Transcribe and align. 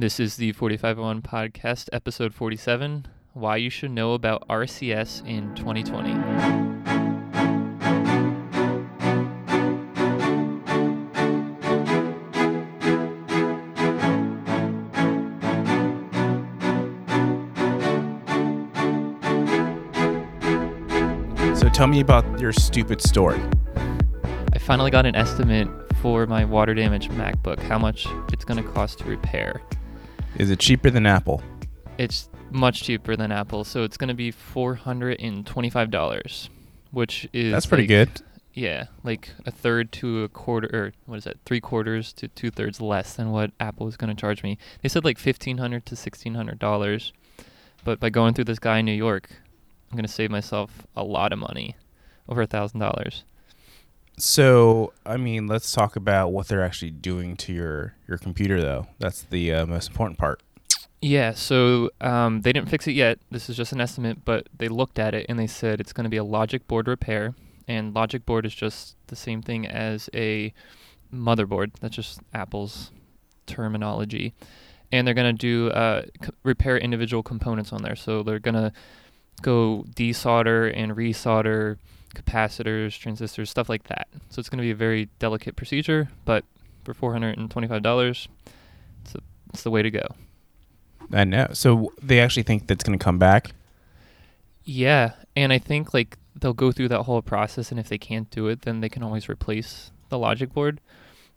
This 0.00 0.20
is 0.20 0.36
the 0.36 0.52
4501 0.52 1.22
podcast, 1.22 1.88
episode 1.92 2.32
47 2.32 3.06
Why 3.32 3.56
You 3.56 3.68
Should 3.68 3.90
Know 3.90 4.12
About 4.12 4.46
RCS 4.46 5.26
in 5.26 5.52
2020. 5.56 6.12
So 21.56 21.68
tell 21.70 21.88
me 21.88 21.98
about 21.98 22.38
your 22.38 22.52
stupid 22.52 23.00
story. 23.00 23.40
I 24.54 24.58
finally 24.60 24.92
got 24.92 25.06
an 25.06 25.16
estimate 25.16 25.66
for 26.00 26.28
my 26.28 26.44
water 26.44 26.72
damaged 26.72 27.10
MacBook, 27.10 27.58
how 27.58 27.80
much 27.80 28.06
it's 28.32 28.44
going 28.44 28.62
to 28.62 28.70
cost 28.70 29.00
to 29.00 29.04
repair. 29.06 29.60
Is 30.36 30.50
it 30.50 30.58
cheaper 30.58 30.90
than 30.90 31.06
Apple? 31.06 31.42
It's 31.98 32.28
much 32.50 32.82
cheaper 32.82 33.16
than 33.16 33.32
Apple, 33.32 33.64
so 33.64 33.82
it's 33.82 33.96
going 33.96 34.08
to 34.08 34.14
be 34.14 34.30
$425, 34.32 36.48
which 36.90 37.28
is. 37.32 37.52
That's 37.52 37.66
pretty 37.66 37.84
like- 37.84 37.88
good. 37.88 38.10
Yeah, 38.54 38.86
like 39.04 39.28
a 39.46 39.52
third 39.52 39.92
to 39.92 40.24
a 40.24 40.28
quarter, 40.28 40.68
or 40.72 40.92
what 41.06 41.18
is 41.18 41.24
that? 41.24 41.36
Three 41.44 41.60
quarters 41.60 42.12
to 42.14 42.26
two 42.26 42.50
thirds 42.50 42.80
less 42.80 43.14
than 43.14 43.30
what 43.30 43.52
Apple 43.60 43.86
is 43.86 43.96
going 43.96 44.12
to 44.12 44.20
charge 44.20 44.42
me. 44.42 44.58
They 44.82 44.88
said 44.88 45.04
like 45.04 45.16
fifteen 45.16 45.58
hundred 45.58 45.86
to 45.86 45.94
sixteen 45.94 46.34
hundred 46.34 46.58
dollars, 46.58 47.12
but 47.84 48.00
by 48.00 48.10
going 48.10 48.34
through 48.34 48.46
this 48.46 48.58
guy 48.58 48.78
in 48.78 48.86
New 48.86 48.90
York, 48.92 49.30
I'm 49.92 49.96
going 49.96 50.06
to 50.06 50.12
save 50.12 50.32
myself 50.32 50.84
a 50.96 51.04
lot 51.04 51.32
of 51.32 51.38
money, 51.38 51.76
over 52.28 52.42
a 52.42 52.48
thousand 52.48 52.80
dollars. 52.80 53.22
So, 54.18 54.92
I 55.06 55.16
mean, 55.16 55.46
let's 55.46 55.72
talk 55.72 55.96
about 55.96 56.32
what 56.32 56.48
they're 56.48 56.64
actually 56.64 56.90
doing 56.90 57.36
to 57.38 57.52
your 57.52 57.94
your 58.06 58.18
computer, 58.18 58.60
though. 58.60 58.86
That's 58.98 59.22
the 59.22 59.52
uh, 59.52 59.66
most 59.66 59.88
important 59.88 60.18
part. 60.18 60.42
Yeah, 61.00 61.32
so 61.32 61.90
um, 62.00 62.40
they 62.42 62.52
didn't 62.52 62.68
fix 62.68 62.88
it 62.88 62.92
yet. 62.92 63.20
This 63.30 63.48
is 63.48 63.56
just 63.56 63.72
an 63.72 63.80
estimate, 63.80 64.24
but 64.24 64.48
they 64.56 64.68
looked 64.68 64.98
at 64.98 65.14
it 65.14 65.26
and 65.28 65.38
they 65.38 65.46
said 65.46 65.80
it's 65.80 65.92
going 65.92 66.04
to 66.04 66.10
be 66.10 66.16
a 66.16 66.24
logic 66.24 66.66
board 66.66 66.88
repair. 66.88 67.34
And 67.68 67.94
logic 67.94 68.26
board 68.26 68.44
is 68.46 68.54
just 68.54 68.96
the 69.06 69.14
same 69.14 69.40
thing 69.40 69.66
as 69.66 70.10
a 70.12 70.52
motherboard. 71.14 71.72
That's 71.80 71.94
just 71.94 72.20
Apple's 72.34 72.90
terminology. 73.46 74.34
And 74.90 75.06
they're 75.06 75.14
going 75.14 75.36
to 75.36 75.38
do 75.38 75.70
uh, 75.70 76.02
c- 76.24 76.30
repair 76.42 76.78
individual 76.78 77.22
components 77.22 77.72
on 77.72 77.82
there. 77.82 77.94
So 77.94 78.22
they're 78.24 78.38
going 78.40 78.54
to 78.54 78.72
go 79.42 79.84
desolder 79.94 80.72
and 80.74 80.96
resolder 80.96 81.76
capacitors, 82.14 82.98
transistors, 82.98 83.50
stuff 83.50 83.68
like 83.68 83.84
that. 83.84 84.08
So 84.30 84.40
it's 84.40 84.48
going 84.48 84.58
to 84.58 84.62
be 84.62 84.70
a 84.70 84.76
very 84.76 85.08
delicate 85.18 85.56
procedure, 85.56 86.08
but 86.24 86.44
for 86.84 86.94
$425, 86.94 88.28
it's, 89.04 89.14
a, 89.14 89.18
it's 89.50 89.62
the 89.62 89.70
way 89.70 89.82
to 89.82 89.90
go. 89.90 90.06
I 91.12 91.24
know. 91.24 91.48
So 91.52 91.92
they 92.02 92.20
actually 92.20 92.42
think 92.42 92.66
that's 92.66 92.84
going 92.84 92.98
to 92.98 93.02
come 93.02 93.18
back. 93.18 93.52
Yeah, 94.64 95.12
and 95.34 95.52
I 95.52 95.58
think 95.58 95.94
like 95.94 96.18
they'll 96.34 96.52
go 96.52 96.72
through 96.72 96.88
that 96.88 97.04
whole 97.04 97.22
process, 97.22 97.70
and 97.70 97.80
if 97.80 97.88
they 97.88 97.98
can't 97.98 98.28
do 98.30 98.48
it, 98.48 98.62
then 98.62 98.80
they 98.80 98.88
can 98.88 99.02
always 99.02 99.28
replace 99.28 99.90
the 100.10 100.18
logic 100.18 100.52
board. 100.52 100.80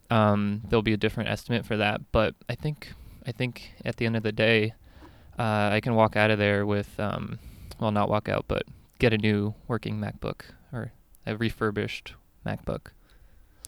Um, 0.09 0.61
there'll 0.67 0.83
be 0.83 0.93
a 0.93 0.97
different 0.97 1.29
estimate 1.29 1.65
for 1.65 1.77
that, 1.77 2.01
but 2.11 2.35
I 2.49 2.55
think 2.55 2.91
I 3.25 3.31
think 3.31 3.71
at 3.85 3.95
the 3.95 4.05
end 4.05 4.17
of 4.17 4.23
the 4.23 4.33
day, 4.33 4.73
uh, 5.39 5.69
I 5.71 5.79
can 5.81 5.95
walk 5.95 6.17
out 6.17 6.31
of 6.31 6.39
there 6.39 6.65
with 6.65 6.99
um, 6.99 7.39
well, 7.79 7.91
not 7.91 8.09
walk 8.09 8.27
out, 8.27 8.45
but 8.49 8.63
get 8.99 9.13
a 9.13 9.17
new 9.17 9.53
working 9.67 9.97
MacBook 9.97 10.41
or 10.73 10.91
a 11.25 11.35
refurbished 11.37 12.13
MacBook. 12.45 12.87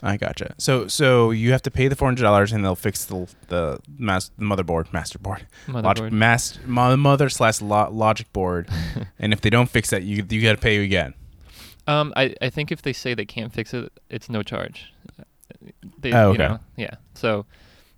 I 0.05 0.17
gotcha. 0.17 0.53
So, 0.57 0.87
so 0.87 1.31
you 1.31 1.51
have 1.53 1.61
to 1.61 1.71
pay 1.71 1.87
the 1.87 1.95
four 1.95 2.07
hundred 2.09 2.23
dollars, 2.23 2.51
and 2.51 2.63
they'll 2.65 2.75
fix 2.75 3.05
the 3.05 3.27
the, 3.47 3.79
mas- 3.97 4.31
the 4.37 4.43
motherboard, 4.43 4.87
masterboard, 4.91 5.43
logic, 5.69 6.05
Motherboard. 6.05 6.11
mas- 6.11 6.59
mother 6.65 7.29
slash 7.29 7.61
lo- 7.61 7.89
logic 7.89 8.31
board. 8.33 8.67
and 9.19 9.31
if 9.31 9.39
they 9.39 9.49
don't 9.49 9.69
fix 9.69 9.91
that, 9.91 10.03
you 10.03 10.25
you 10.29 10.41
got 10.41 10.51
to 10.53 10.57
pay 10.61 10.83
again. 10.83 11.13
Um, 11.87 12.11
I, 12.17 12.35
I 12.41 12.49
think 12.49 12.71
if 12.71 12.81
they 12.81 12.91
say 12.93 13.13
they 13.13 13.25
can't 13.25 13.53
fix 13.53 13.73
it, 13.73 13.91
it's 14.09 14.29
no 14.29 14.41
charge. 14.43 14.91
They, 15.99 16.11
Oh, 16.13 16.29
you 16.31 16.33
okay. 16.35 16.47
know, 16.47 16.59
yeah. 16.77 16.95
So, 17.13 17.45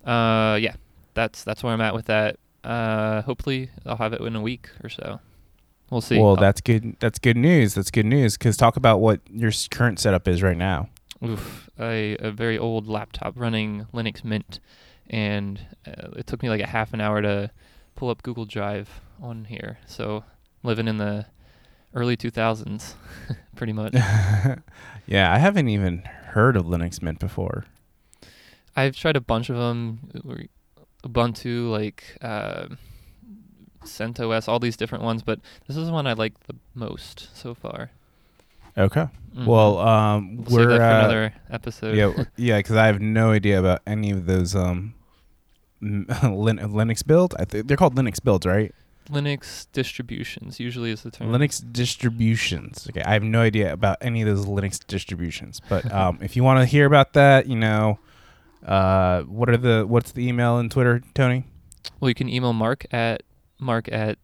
uh, 0.04 0.58
yeah, 0.60 0.74
that's 1.14 1.42
that's 1.42 1.62
where 1.64 1.72
I'm 1.72 1.80
at 1.80 1.94
with 1.94 2.06
that. 2.06 2.36
Uh, 2.62 3.22
hopefully 3.22 3.70
I'll 3.84 3.96
have 3.96 4.12
it 4.12 4.20
in 4.20 4.36
a 4.36 4.40
week 4.40 4.68
or 4.84 4.88
so. 4.90 5.18
We'll 5.90 6.00
see. 6.00 6.18
Well, 6.18 6.36
that's 6.36 6.60
good. 6.60 6.96
That's 7.00 7.18
good 7.18 7.36
news. 7.36 7.74
That's 7.74 7.90
good 7.90 8.06
news. 8.06 8.36
Because 8.36 8.56
talk 8.56 8.76
about 8.76 9.00
what 9.00 9.20
your 9.30 9.52
current 9.70 10.00
setup 10.00 10.26
is 10.26 10.42
right 10.42 10.56
now. 10.56 10.88
oof, 11.24 11.70
a 11.78 12.16
a 12.18 12.30
very 12.30 12.58
old 12.58 12.86
laptop 12.86 13.34
running 13.36 13.86
Linux 13.94 14.24
Mint, 14.24 14.60
and 15.08 15.60
uh, 15.86 16.08
it 16.16 16.26
took 16.26 16.42
me 16.42 16.48
like 16.48 16.60
a 16.60 16.66
half 16.66 16.92
an 16.92 17.00
hour 17.00 17.22
to 17.22 17.50
pull 17.94 18.10
up 18.10 18.22
Google 18.22 18.44
Drive 18.44 19.00
on 19.22 19.44
here. 19.44 19.78
So 19.86 20.24
living 20.62 20.88
in 20.88 20.98
the 20.98 21.26
early 21.94 22.16
2000s, 22.16 22.94
pretty 23.56 23.72
much. 23.72 23.94
yeah, 25.06 25.32
I 25.32 25.38
haven't 25.38 25.68
even 25.68 26.02
heard 26.28 26.56
of 26.56 26.66
Linux 26.66 27.00
Mint 27.00 27.18
before. 27.18 27.64
I've 28.76 28.94
tried 28.94 29.16
a 29.16 29.20
bunch 29.20 29.48
of 29.48 29.56
them, 29.56 30.48
Ubuntu, 31.02 31.70
like 31.70 32.18
uh, 32.20 32.66
CentOS, 33.86 34.48
all 34.48 34.58
these 34.58 34.76
different 34.76 35.04
ones, 35.04 35.22
but 35.22 35.40
this 35.66 35.76
is 35.76 35.86
the 35.86 35.92
one 35.92 36.06
I 36.06 36.12
like 36.12 36.38
the 36.46 36.56
most 36.74 37.28
so 37.36 37.54
far. 37.54 37.90
Okay. 38.78 39.08
Mhm. 39.34 39.46
Well, 39.46 39.78
um, 39.78 40.44
we'll 40.44 40.66
we're 40.66 40.72
uh, 40.72 40.76
another 40.76 41.34
episode. 41.50 41.96
yeah, 41.96 42.24
yeah, 42.36 42.58
because 42.58 42.76
I 42.76 42.86
have 42.86 43.00
no 43.00 43.30
idea 43.32 43.58
about 43.58 43.80
any 43.86 44.10
of 44.10 44.26
those 44.26 44.54
um, 44.54 44.94
Lin- 45.80 46.06
Linux 46.58 47.06
build. 47.06 47.34
I 47.38 47.44
think 47.44 47.66
they're 47.68 47.76
called 47.76 47.94
Linux 47.94 48.22
builds, 48.22 48.46
right? 48.46 48.74
Linux 49.10 49.66
distributions 49.72 50.58
usually 50.58 50.90
is 50.90 51.02
the 51.02 51.10
term. 51.10 51.30
Linux 51.30 51.62
distributions. 51.72 52.86
Okay, 52.90 53.02
I 53.02 53.12
have 53.12 53.22
no 53.22 53.40
idea 53.40 53.72
about 53.72 53.98
any 54.00 54.22
of 54.22 54.28
those 54.28 54.46
Linux 54.46 54.84
distributions. 54.86 55.60
But 55.68 55.90
um, 56.00 56.18
if 56.20 56.34
you 56.36 56.42
want 56.44 56.60
to 56.60 56.66
hear 56.66 56.86
about 56.86 57.12
that, 57.12 57.46
you 57.46 57.56
know, 57.56 57.98
uh, 58.64 59.22
what 59.22 59.48
are 59.48 59.56
the 59.56 59.84
what's 59.86 60.12
the 60.12 60.26
email 60.26 60.58
and 60.58 60.70
Twitter, 60.70 61.02
Tony? 61.14 61.44
Well, 62.00 62.08
you 62.08 62.14
can 62.14 62.28
email 62.28 62.52
Mark 62.52 62.84
at 62.92 63.22
mark 63.58 63.90
at 63.90 64.18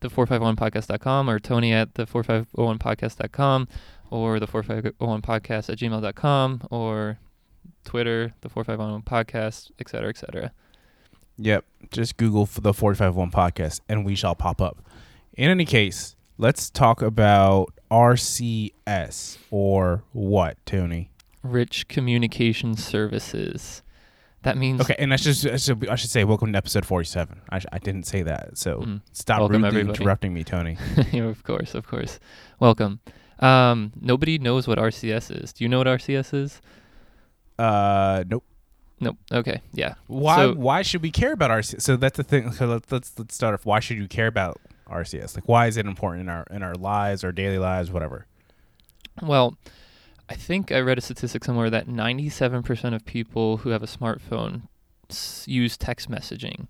the 0.00 0.08
451podcast.com 0.08 1.28
or 1.28 1.38
Tony 1.38 1.72
at 1.72 1.94
the 1.94 2.06
4501podcast.com 2.06 3.68
or 4.10 4.40
the 4.40 4.46
4501podcast 4.46 5.70
at 5.70 5.78
gmail.com 5.78 6.62
or 6.70 7.18
Twitter, 7.84 8.34
the 8.40 8.48
451 8.48 9.02
podcast, 9.02 9.70
et 9.78 9.88
cetera, 9.88 10.08
et 10.08 10.16
cetera. 10.16 10.52
Yep. 11.36 11.64
Just 11.90 12.16
Google 12.16 12.46
for 12.46 12.60
the 12.60 12.74
451 12.74 13.30
podcast 13.30 13.80
and 13.88 14.04
we 14.04 14.14
shall 14.14 14.34
pop 14.34 14.60
up. 14.60 14.84
In 15.34 15.50
any 15.50 15.64
case, 15.64 16.16
let's 16.36 16.68
talk 16.70 17.00
about 17.00 17.72
RCS 17.90 19.38
or 19.50 20.02
what, 20.12 20.56
Tony? 20.66 21.10
Rich 21.42 21.88
Communication 21.88 22.76
Services. 22.76 23.82
That 24.42 24.56
means 24.56 24.80
Okay, 24.80 24.94
and 24.98 25.12
I 25.12 25.16
should, 25.16 25.50
I 25.52 25.56
should 25.56 25.88
I 25.88 25.96
should 25.96 26.10
say 26.10 26.22
welcome 26.24 26.52
to 26.52 26.56
episode 26.56 26.86
47. 26.86 27.40
I, 27.50 27.58
sh- 27.58 27.66
I 27.72 27.78
didn't 27.78 28.04
say 28.04 28.22
that. 28.22 28.56
So 28.56 28.80
Mm. 28.80 29.00
stop 29.12 29.40
Welcome, 29.40 29.62
rudely 29.64 29.80
everybody. 29.80 29.98
interrupting 30.00 30.32
me, 30.32 30.44
Tony. 30.44 30.76
Of 31.14 31.42
course, 31.42 31.74
of 31.74 31.86
course. 31.86 32.20
Welcome. 32.60 33.00
Um, 33.40 33.92
nobody 34.00 34.38
knows 34.38 34.66
what 34.68 34.78
RCS 34.78 35.42
is. 35.42 35.52
Do 35.52 35.64
you 35.64 35.68
know 35.68 35.78
what 35.78 35.86
RCS 35.88 36.34
is? 36.34 36.60
Uh 37.58 38.22
nope. 38.28 38.44
Nope. 39.00 39.16
Okay. 39.32 39.60
Yeah. 39.72 39.94
Why 40.06 40.36
So- 40.36 40.54
why 40.54 40.82
should 40.82 41.02
we 41.02 41.10
care 41.10 41.32
about 41.32 41.50
RCS? 41.50 41.82
So 41.82 41.96
that's 41.96 42.16
the 42.16 42.24
thing. 42.24 42.52
So 42.52 42.66
let's 42.66 42.90
let's 42.92 43.18
let's 43.18 43.34
start 43.34 43.54
off. 43.54 43.66
Why 43.66 43.80
should 43.80 43.96
you 43.96 44.06
care 44.06 44.28
about 44.28 44.60
RCS? 44.88 45.34
Like 45.34 45.48
why 45.48 45.66
is 45.66 45.76
it 45.76 45.84
important 45.86 46.22
in 46.22 46.28
our 46.28 46.44
in 46.50 46.62
our 46.62 46.74
lives, 46.74 47.24
our 47.24 47.32
daily 47.32 47.58
lives, 47.58 47.90
whatever? 47.90 48.26
Well, 49.20 49.56
I 50.28 50.34
think 50.34 50.70
I 50.72 50.80
read 50.80 50.98
a 50.98 51.00
statistic 51.00 51.44
somewhere 51.44 51.70
that 51.70 51.88
97% 51.88 52.94
of 52.94 53.04
people 53.04 53.58
who 53.58 53.70
have 53.70 53.82
a 53.82 53.86
smartphone 53.86 54.62
use 55.46 55.76
text 55.76 56.10
messaging, 56.10 56.66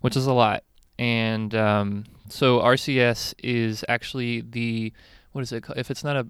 which 0.00 0.16
is 0.16 0.26
a 0.26 0.32
lot. 0.32 0.64
And 0.98 1.54
um, 1.54 2.04
so 2.28 2.58
RCS 2.58 3.34
is 3.42 3.84
actually 3.88 4.40
the 4.40 4.92
what 5.32 5.42
is 5.42 5.52
it? 5.52 5.62
ca- 5.62 5.74
If 5.76 5.90
it's 5.90 6.02
not 6.02 6.16
a 6.16 6.26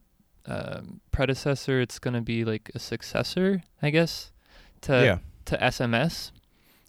um, 0.46 1.00
predecessor, 1.10 1.80
it's 1.80 1.98
going 1.98 2.14
to 2.14 2.20
be 2.20 2.44
like 2.44 2.70
a 2.74 2.78
successor, 2.78 3.62
I 3.80 3.90
guess, 3.90 4.32
to 4.82 4.92
yeah. 4.92 5.18
to 5.46 5.56
SMS. 5.56 6.32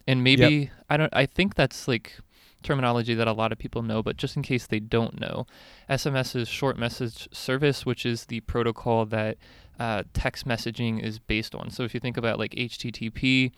And 0.08 0.24
maybe 0.24 0.72
I 0.90 0.98
don't 0.98 1.14
I 1.14 1.26
think 1.26 1.56
that's 1.56 1.88
like 1.88 2.18
terminology 2.64 3.14
that 3.14 3.28
a 3.28 3.32
lot 3.32 3.54
of 3.54 3.58
people 3.58 3.82
know, 3.82 4.04
but 4.04 4.18
just 4.18 4.36
in 4.36 4.44
case 4.44 4.68
they 4.68 4.80
don't 4.82 5.20
know, 5.20 5.48
SMS 5.90 6.36
is 6.36 6.50
short 6.50 6.78
message 6.78 7.30
service, 7.32 7.86
which 7.86 8.06
is 8.06 8.26
the 8.26 8.42
protocol 8.42 9.06
that 9.06 9.38
uh, 9.80 10.04
text 10.14 10.48
messaging 10.48 11.02
is 11.02 11.20
based 11.20 11.56
on. 11.56 11.70
So 11.70 11.84
if 11.84 11.94
you 11.94 12.00
think 12.00 12.18
about 12.18 12.38
like 12.38 12.52
HTTP, 12.52 13.52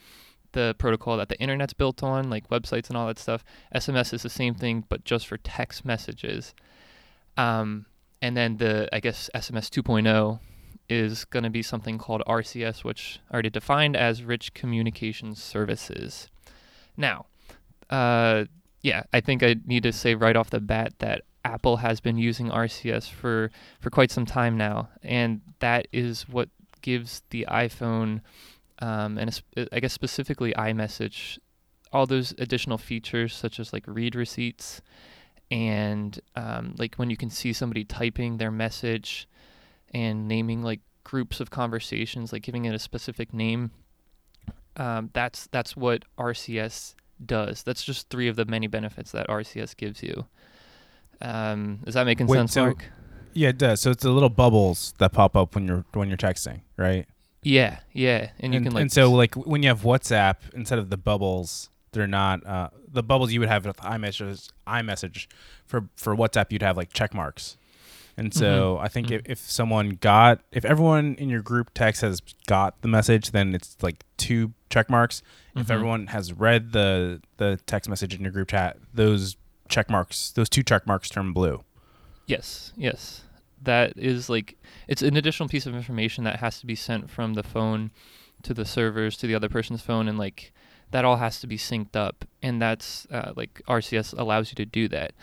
the 0.53 0.75
protocol 0.77 1.17
that 1.17 1.29
the 1.29 1.39
internet's 1.39 1.73
built 1.73 2.03
on, 2.03 2.29
like 2.29 2.49
websites 2.49 2.89
and 2.89 2.97
all 2.97 3.07
that 3.07 3.19
stuff, 3.19 3.43
SMS 3.73 4.13
is 4.13 4.21
the 4.21 4.29
same 4.29 4.53
thing, 4.53 4.85
but 4.87 5.03
just 5.03 5.27
for 5.27 5.37
text 5.37 5.83
messages. 5.85 6.53
Um, 7.37 7.85
and 8.21 8.37
then 8.37 8.57
the 8.57 8.87
I 8.93 8.99
guess 8.99 9.29
SMS 9.33 9.69
2.0 9.69 10.39
is 10.89 11.25
going 11.25 11.43
to 11.43 11.49
be 11.49 11.61
something 11.61 11.97
called 11.97 12.21
RCS, 12.27 12.83
which 12.83 13.19
already 13.33 13.49
defined 13.49 13.95
as 13.95 14.23
Rich 14.23 14.53
Communication 14.53 15.35
Services. 15.35 16.27
Now, 16.97 17.27
uh, 17.89 18.45
yeah, 18.81 19.03
I 19.13 19.21
think 19.21 19.41
I 19.41 19.55
need 19.65 19.83
to 19.83 19.93
say 19.93 20.15
right 20.15 20.35
off 20.35 20.49
the 20.49 20.59
bat 20.59 20.93
that 20.99 21.21
Apple 21.43 21.77
has 21.77 21.99
been 21.99 22.17
using 22.17 22.49
RCS 22.49 23.09
for 23.09 23.51
for 23.79 23.89
quite 23.89 24.11
some 24.11 24.25
time 24.25 24.57
now, 24.57 24.89
and 25.03 25.41
that 25.59 25.87
is 25.91 26.27
what 26.29 26.49
gives 26.81 27.23
the 27.29 27.45
iPhone, 27.49 28.21
um, 28.79 29.17
and 29.17 29.41
I 29.71 29.79
guess 29.79 29.93
specifically 29.93 30.53
iMessage, 30.53 31.39
all 31.91 32.05
those 32.05 32.33
additional 32.37 32.77
features 32.77 33.35
such 33.35 33.59
as 33.59 33.73
like 33.73 33.83
read 33.87 34.15
receipts, 34.15 34.81
and 35.49 36.19
um, 36.35 36.75
like 36.77 36.95
when 36.95 37.09
you 37.09 37.17
can 37.17 37.29
see 37.29 37.53
somebody 37.53 37.83
typing 37.83 38.37
their 38.37 38.51
message, 38.51 39.27
and 39.93 40.27
naming 40.27 40.61
like 40.61 40.81
groups 41.03 41.39
of 41.39 41.49
conversations, 41.49 42.31
like 42.31 42.43
giving 42.43 42.65
it 42.65 42.75
a 42.75 42.79
specific 42.79 43.33
name. 43.33 43.71
Um, 44.77 45.09
that's 45.13 45.47
that's 45.47 45.75
what 45.75 46.05
RCS 46.17 46.95
does. 47.23 47.63
That's 47.63 47.83
just 47.83 48.09
three 48.09 48.27
of 48.27 48.35
the 48.35 48.45
many 48.45 48.67
benefits 48.67 49.11
that 49.11 49.27
RCS 49.27 49.75
gives 49.75 50.01
you. 50.01 50.25
Um, 51.21 51.79
is 51.85 51.93
that 51.93 52.05
making 52.05 52.27
Wait, 52.27 52.37
sense, 52.37 52.53
so- 52.53 52.65
Mark? 52.65 52.85
Yeah, 53.33 53.49
it 53.49 53.57
does. 53.57 53.79
So 53.79 53.91
it's 53.91 54.03
the 54.03 54.11
little 54.11 54.29
bubbles 54.29 54.93
that 54.97 55.13
pop 55.13 55.37
up 55.37 55.55
when 55.55 55.65
you're 55.65 55.85
when 55.93 56.09
you're 56.09 56.17
texting, 56.17 56.61
right? 56.75 57.05
Yeah, 57.43 57.79
yeah, 57.93 58.31
and 58.39 58.53
you 58.53 58.57
and, 58.57 58.65
can 58.65 58.73
like 58.73 58.81
and 58.81 58.91
so 58.91 59.09
like 59.11 59.35
when 59.35 59.63
you 59.63 59.69
have 59.69 59.81
WhatsApp, 59.83 60.35
instead 60.53 60.79
of 60.79 60.89
the 60.89 60.97
bubbles, 60.97 61.69
they're 61.93 62.07
not 62.07 62.45
uh, 62.45 62.69
the 62.91 63.01
bubbles 63.01 63.31
you 63.31 63.39
would 63.39 63.47
have 63.47 63.65
with 63.65 63.77
iMessage. 63.77 64.49
iMessage 64.67 65.27
for 65.65 65.87
for 65.95 66.13
WhatsApp, 66.15 66.51
you'd 66.51 66.61
have 66.61 66.75
like 66.75 66.91
check 66.91 67.13
marks. 67.13 67.55
And 68.17 68.33
so 68.33 68.77
I 68.79 68.89
think 68.89 69.07
Mhm. 69.07 69.15
if, 69.15 69.21
if 69.25 69.39
someone 69.39 69.91
got 70.01 70.41
if 70.51 70.65
everyone 70.65 71.15
in 71.15 71.29
your 71.29 71.41
group 71.41 71.71
text 71.73 72.01
has 72.01 72.19
got 72.47 72.81
the 72.81 72.89
message, 72.89 73.31
then 73.31 73.55
it's 73.55 73.77
like 73.81 74.03
two 74.17 74.51
check 74.69 74.89
marks. 74.89 75.23
If 75.55 75.67
Mhm. 75.67 75.71
everyone 75.71 76.07
has 76.07 76.33
read 76.33 76.73
the 76.73 77.21
the 77.37 77.59
text 77.65 77.89
message 77.89 78.13
in 78.13 78.21
your 78.21 78.31
group 78.33 78.49
chat, 78.49 78.77
those 78.93 79.37
check 79.71 79.89
marks, 79.89 80.31
those 80.31 80.49
two 80.49 80.63
check 80.63 80.85
marks 80.85 81.09
turn 81.09 81.33
blue. 81.33 81.63
Yes, 82.27 82.73
yes. 82.75 83.23
That 83.63 83.93
is 83.97 84.29
like 84.29 84.57
it's 84.87 85.01
an 85.01 85.17
additional 85.17 85.49
piece 85.49 85.65
of 85.65 85.75
information 85.75 86.23
that 86.23 86.37
has 86.39 86.59
to 86.59 86.65
be 86.65 86.75
sent 86.75 87.09
from 87.09 87.33
the 87.33 87.43
phone 87.43 87.91
to 88.43 88.53
the 88.53 88.65
servers 88.65 89.17
to 89.17 89.27
the 89.27 89.35
other 89.35 89.49
person's 89.49 89.81
phone 89.81 90.07
and 90.07 90.17
like 90.17 90.51
that 90.91 91.05
all 91.05 91.17
has 91.17 91.39
to 91.39 91.47
be 91.47 91.57
synced 91.57 91.95
up 91.95 92.25
and 92.41 92.61
that's 92.61 93.05
uh, 93.11 93.33
like 93.35 93.61
RCS 93.67 94.17
allows 94.17 94.51
you 94.51 94.55
to 94.55 94.65
do 94.65 94.87
that. 94.89 95.13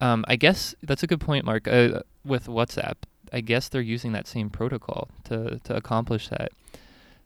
Um, 0.00 0.24
I 0.28 0.36
guess 0.36 0.74
that's 0.82 1.02
a 1.02 1.06
good 1.06 1.20
point, 1.20 1.44
Mark. 1.44 1.68
Uh, 1.68 2.00
with 2.24 2.46
WhatsApp, 2.46 2.94
I 3.32 3.40
guess 3.40 3.68
they're 3.68 3.80
using 3.80 4.12
that 4.12 4.26
same 4.26 4.50
protocol 4.50 5.08
to 5.24 5.60
to 5.64 5.76
accomplish 5.76 6.28
that. 6.28 6.50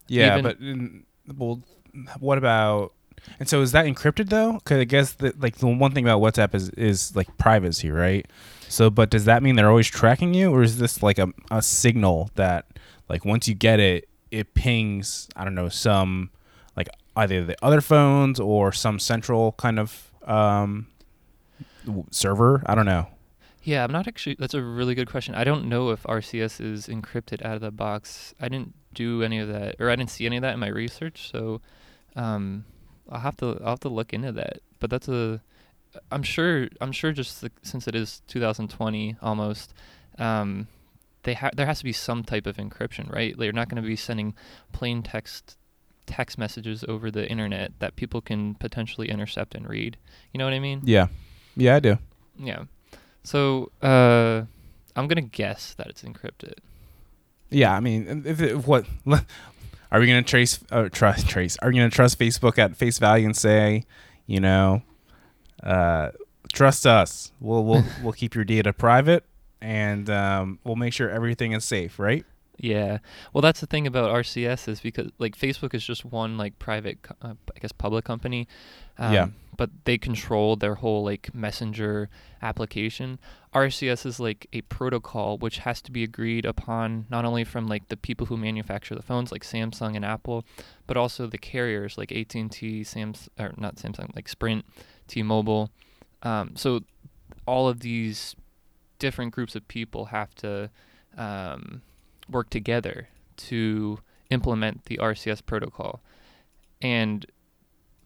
Yeah, 0.06 0.32
Even- 0.32 0.42
but 0.44 0.60
mm, 0.60 1.02
well, 1.36 1.62
what 2.18 2.38
about? 2.38 2.92
And 3.38 3.48
so 3.48 3.62
is 3.62 3.72
that 3.72 3.86
encrypted 3.86 4.28
though? 4.28 4.54
Because 4.54 4.78
I 4.78 4.84
guess 4.84 5.16
like 5.38 5.58
the 5.58 5.66
one 5.66 5.92
thing 5.92 6.04
about 6.04 6.20
WhatsApp 6.20 6.54
is 6.54 6.70
is 6.70 7.14
like 7.16 7.36
privacy, 7.38 7.90
right? 7.90 8.26
So, 8.68 8.90
but 8.90 9.10
does 9.10 9.24
that 9.24 9.42
mean 9.42 9.56
they're 9.56 9.68
always 9.68 9.86
tracking 9.86 10.34
you, 10.34 10.52
or 10.52 10.62
is 10.62 10.78
this 10.78 11.02
like 11.02 11.18
a 11.18 11.32
a 11.50 11.62
signal 11.62 12.30
that 12.34 12.66
like 13.08 13.24
once 13.24 13.48
you 13.48 13.54
get 13.54 13.80
it, 13.80 14.08
it 14.30 14.54
pings? 14.54 15.28
I 15.36 15.44
don't 15.44 15.54
know 15.54 15.68
some 15.68 16.30
like 16.76 16.88
either 17.16 17.44
the 17.44 17.56
other 17.62 17.80
phones 17.80 18.38
or 18.38 18.72
some 18.72 18.98
central 18.98 19.52
kind 19.52 19.78
of 19.78 20.10
um 20.24 20.88
server. 22.10 22.62
I 22.66 22.74
don't 22.74 22.86
know. 22.86 23.08
Yeah, 23.62 23.84
I'm 23.84 23.92
not 23.92 24.08
actually. 24.08 24.36
That's 24.38 24.54
a 24.54 24.62
really 24.62 24.94
good 24.94 25.10
question. 25.10 25.34
I 25.34 25.44
don't 25.44 25.66
know 25.66 25.90
if 25.90 26.02
RCS 26.04 26.60
is 26.60 26.86
encrypted 26.86 27.44
out 27.44 27.54
of 27.54 27.60
the 27.60 27.70
box. 27.70 28.34
I 28.40 28.48
didn't 28.48 28.74
do 28.94 29.22
any 29.22 29.38
of 29.38 29.48
that, 29.48 29.76
or 29.78 29.90
I 29.90 29.96
didn't 29.96 30.10
see 30.10 30.26
any 30.26 30.36
of 30.36 30.42
that 30.42 30.54
in 30.54 30.60
my 30.60 30.68
research. 30.68 31.30
So, 31.30 31.60
um, 32.16 32.64
I'll 33.08 33.20
have 33.20 33.36
to 33.38 33.58
I'll 33.62 33.70
have 33.70 33.80
to 33.80 33.88
look 33.88 34.12
into 34.12 34.32
that. 34.32 34.60
But 34.78 34.90
that's 34.90 35.08
a. 35.08 35.40
I'm 36.12 36.22
sure. 36.22 36.68
I'm 36.80 36.92
sure. 36.92 37.12
Just 37.12 37.40
the, 37.40 37.50
since 37.62 37.88
it 37.88 37.94
is 37.94 38.22
2020 38.28 39.16
almost, 39.22 39.72
um, 40.18 40.68
they 41.22 41.34
ha- 41.34 41.50
there 41.54 41.66
has 41.66 41.78
to 41.78 41.84
be 41.84 41.92
some 41.92 42.22
type 42.24 42.46
of 42.46 42.56
encryption, 42.56 43.12
right? 43.12 43.36
They're 43.36 43.52
not 43.52 43.68
going 43.68 43.82
to 43.82 43.86
be 43.86 43.96
sending 43.96 44.34
plain 44.72 45.02
text 45.02 45.56
text 46.06 46.38
messages 46.38 46.84
over 46.88 47.10
the 47.10 47.28
internet 47.28 47.72
that 47.78 47.94
people 47.94 48.20
can 48.20 48.54
potentially 48.54 49.10
intercept 49.10 49.54
and 49.54 49.68
read. 49.68 49.96
You 50.32 50.38
know 50.38 50.44
what 50.44 50.54
I 50.54 50.58
mean? 50.58 50.80
Yeah, 50.84 51.08
yeah, 51.56 51.76
I 51.76 51.80
do. 51.80 51.98
Yeah. 52.38 52.64
So 53.22 53.70
uh, 53.82 54.42
I'm 54.96 55.06
gonna 55.06 55.20
guess 55.22 55.74
that 55.74 55.88
it's 55.88 56.02
encrypted. 56.02 56.54
Yeah, 57.50 57.74
I 57.74 57.80
mean, 57.80 58.24
if, 58.26 58.40
if 58.40 58.66
what 58.66 58.86
are 59.90 60.00
we 60.00 60.06
gonna 60.06 60.22
trace 60.22 60.58
uh, 60.70 60.88
trust 60.90 61.28
trace? 61.34 61.56
Are 61.62 61.68
we 61.68 61.76
gonna 61.76 61.90
trust 61.90 62.18
Facebook 62.18 62.58
at 62.58 62.76
face 62.76 62.98
value 62.98 63.26
and 63.26 63.36
say, 63.36 63.84
you 64.26 64.40
know, 64.40 64.82
uh, 65.62 66.10
trust 66.52 66.86
us? 66.86 67.32
We'll 67.40 67.64
we'll 67.64 67.84
we'll 68.02 68.12
keep 68.12 68.34
your 68.34 68.44
data 68.44 68.72
private 68.72 69.24
and 69.60 70.08
um, 70.10 70.58
we'll 70.64 70.76
make 70.76 70.92
sure 70.92 71.10
everything 71.10 71.52
is 71.52 71.64
safe, 71.64 71.98
right? 71.98 72.24
Yeah. 72.60 72.98
Well, 73.32 73.42
that's 73.42 73.60
the 73.60 73.66
thing 73.66 73.86
about 73.86 74.10
RCS 74.10 74.66
is 74.68 74.80
because 74.80 75.10
like 75.18 75.36
Facebook 75.36 75.74
is 75.74 75.84
just 75.84 76.04
one 76.04 76.36
like 76.36 76.58
private, 76.58 76.98
uh, 77.22 77.34
I 77.54 77.58
guess, 77.60 77.72
public 77.72 78.04
company. 78.04 78.48
Um, 78.98 79.12
Yeah. 79.12 79.28
But 79.56 79.70
they 79.84 79.98
control 79.98 80.54
their 80.54 80.76
whole 80.76 81.04
like 81.04 81.34
messenger 81.34 82.08
application. 82.42 83.18
RCS 83.54 84.04
is 84.04 84.20
like 84.20 84.46
a 84.52 84.60
protocol 84.62 85.38
which 85.38 85.58
has 85.58 85.80
to 85.82 85.92
be 85.92 86.02
agreed 86.02 86.44
upon 86.44 87.06
not 87.08 87.24
only 87.24 87.44
from 87.44 87.66
like 87.66 87.88
the 87.88 87.96
people 87.96 88.26
who 88.26 88.36
manufacture 88.36 88.94
the 88.94 89.02
phones 89.02 89.32
like 89.32 89.42
Samsung 89.42 89.96
and 89.96 90.04
Apple, 90.04 90.44
but 90.86 90.96
also 90.96 91.26
the 91.26 91.38
carriers 91.38 91.96
like 91.96 92.12
AT&T, 92.12 92.84
Sams 92.84 93.28
or 93.38 93.54
not 93.56 93.76
Samsung, 93.76 94.14
like 94.14 94.28
Sprint, 94.28 94.66
T-Mobile. 95.06 95.70
Um, 96.22 96.56
so 96.56 96.80
all 97.46 97.68
of 97.68 97.80
these 97.80 98.36
different 98.98 99.32
groups 99.32 99.54
of 99.54 99.66
people 99.68 100.06
have 100.06 100.34
to 100.36 100.70
um, 101.16 101.82
work 102.28 102.50
together 102.50 103.08
to 103.36 103.98
implement 104.30 104.84
the 104.86 104.98
RCS 104.98 105.44
protocol. 105.44 106.02
And 106.82 107.24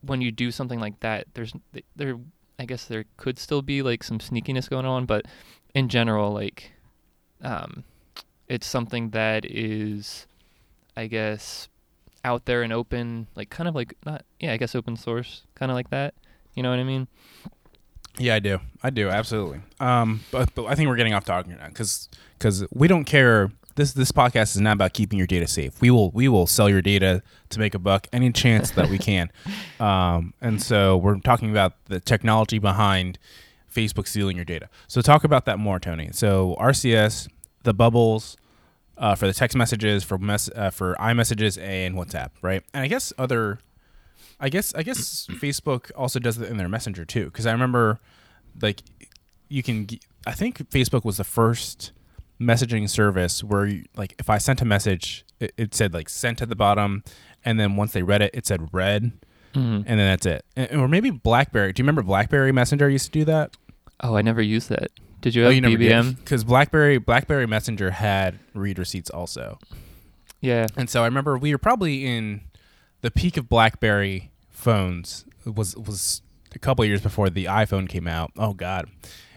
when 0.02 0.20
you 0.20 0.30
do 0.30 0.50
something 0.50 0.80
like 0.80 1.00
that, 1.00 1.26
there's 1.34 1.52
there 1.96 2.18
I 2.62 2.64
guess 2.64 2.84
there 2.84 3.06
could 3.16 3.40
still 3.40 3.60
be 3.60 3.82
like 3.82 4.04
some 4.04 4.20
sneakiness 4.20 4.70
going 4.70 4.86
on, 4.86 5.04
but 5.04 5.26
in 5.74 5.88
general, 5.88 6.32
like 6.32 6.70
um, 7.42 7.82
it's 8.46 8.68
something 8.68 9.10
that 9.10 9.44
is, 9.44 10.28
I 10.96 11.08
guess, 11.08 11.68
out 12.24 12.44
there 12.44 12.62
and 12.62 12.72
open, 12.72 13.26
like 13.34 13.50
kind 13.50 13.68
of 13.68 13.74
like 13.74 13.94
not 14.06 14.24
yeah, 14.38 14.52
I 14.52 14.58
guess 14.58 14.76
open 14.76 14.96
source, 14.96 15.42
kind 15.56 15.72
of 15.72 15.74
like 15.74 15.90
that. 15.90 16.14
You 16.54 16.62
know 16.62 16.70
what 16.70 16.78
I 16.78 16.84
mean? 16.84 17.08
Yeah, 18.16 18.36
I 18.36 18.38
do. 18.38 18.60
I 18.80 18.90
do 18.90 19.08
absolutely. 19.08 19.62
Um, 19.80 20.20
but, 20.30 20.54
but 20.54 20.66
I 20.66 20.76
think 20.76 20.88
we're 20.88 20.94
getting 20.96 21.14
off 21.14 21.24
topic 21.24 21.58
now 21.58 21.66
because 21.66 22.08
because 22.38 22.64
we 22.72 22.86
don't 22.86 23.06
care. 23.06 23.50
This 23.74 23.92
this 23.92 24.12
podcast 24.12 24.54
is 24.54 24.60
not 24.60 24.74
about 24.74 24.92
keeping 24.92 25.18
your 25.18 25.26
data 25.26 25.46
safe. 25.46 25.80
We 25.80 25.90
will 25.90 26.10
we 26.10 26.28
will 26.28 26.46
sell 26.46 26.68
your 26.68 26.82
data 26.82 27.22
to 27.50 27.58
make 27.58 27.74
a 27.74 27.78
buck 27.78 28.06
any 28.12 28.30
chance 28.32 28.70
that 28.72 28.88
we 28.88 28.98
can. 28.98 29.30
Um, 29.80 30.32
and 30.40 30.62
so 30.62 30.96
we're 30.96 31.18
talking 31.18 31.50
about 31.50 31.84
the 31.86 31.98
technology 31.98 32.60
behind 32.60 33.18
Facebook 33.74 34.06
stealing 34.06 34.36
your 34.36 34.44
data. 34.44 34.68
So 34.86 35.02
talk 35.02 35.24
about 35.24 35.44
that 35.46 35.58
more, 35.58 35.80
Tony. 35.80 36.10
So 36.12 36.56
RCS, 36.60 37.28
the 37.64 37.74
bubbles. 37.74 38.36
Uh, 38.96 39.16
for 39.16 39.26
the 39.26 39.32
text 39.32 39.56
messages, 39.56 40.04
for 40.04 40.18
mess, 40.18 40.48
uh, 40.54 40.70
for 40.70 40.94
iMessages 41.00 41.60
and 41.60 41.96
WhatsApp, 41.96 42.28
right? 42.42 42.62
And 42.72 42.84
I 42.84 42.86
guess 42.86 43.12
other 43.18 43.58
I 44.38 44.48
guess 44.50 44.74
I 44.74 44.82
guess 44.82 45.26
Facebook 45.30 45.90
also 45.96 46.20
does 46.20 46.38
it 46.38 46.48
in 46.48 46.58
their 46.58 46.68
Messenger 46.68 47.04
too, 47.06 47.24
because 47.24 47.46
I 47.46 47.52
remember 47.52 47.98
like 48.60 48.82
you 49.48 49.62
can. 49.62 49.86
g- 49.86 50.00
I 50.26 50.32
think 50.32 50.58
Facebook 50.70 51.04
was 51.04 51.16
the 51.16 51.24
first 51.24 51.90
messaging 52.42 52.88
service 52.90 53.42
where 53.44 53.66
you, 53.66 53.84
like 53.96 54.14
if 54.18 54.28
I 54.28 54.38
sent 54.38 54.60
a 54.60 54.64
message, 54.64 55.24
it, 55.40 55.52
it 55.56 55.74
said 55.74 55.94
like 55.94 56.08
sent 56.08 56.42
at 56.42 56.48
the 56.48 56.56
bottom, 56.56 57.02
and 57.44 57.58
then 57.60 57.76
once 57.76 57.92
they 57.92 58.02
read 58.02 58.22
it, 58.22 58.30
it 58.34 58.46
said 58.46 58.68
read, 58.72 59.12
Mm-hmm. 59.54 59.74
and 59.86 59.86
then 59.86 59.98
that's 59.98 60.24
it. 60.24 60.44
And- 60.56 60.80
or 60.80 60.88
maybe 60.88 61.10
BlackBerry. 61.10 61.72
Do 61.74 61.80
you 61.80 61.84
remember 61.84 62.02
BlackBerry 62.02 62.52
Messenger 62.52 62.88
used 62.88 63.04
to 63.06 63.10
do 63.12 63.24
that? 63.26 63.54
Oh, 64.00 64.16
I 64.16 64.22
never 64.22 64.40
used 64.40 64.70
that. 64.70 64.90
Did 65.20 65.34
you 65.34 65.42
have 65.42 65.52
BBM? 65.52 66.16
because 66.16 66.42
BlackBerry 66.42 66.96
BlackBerry 66.98 67.46
Messenger 67.46 67.90
had 67.92 68.38
read 68.54 68.78
receipts 68.78 69.10
also. 69.10 69.58
Yeah. 70.40 70.66
And 70.76 70.88
so 70.90 71.02
I 71.02 71.04
remember 71.04 71.36
we 71.38 71.52
were 71.52 71.58
probably 71.58 72.04
in 72.06 72.40
the 73.02 73.10
peak 73.10 73.36
of 73.36 73.48
BlackBerry 73.48 74.30
phones 74.50 75.24
was 75.44 75.76
was 75.76 76.22
a 76.54 76.58
couple 76.58 76.82
of 76.82 76.88
years 76.88 77.00
before 77.02 77.28
the 77.30 77.44
iPhone 77.44 77.88
came 77.88 78.08
out. 78.08 78.30
Oh 78.38 78.54
God! 78.54 78.86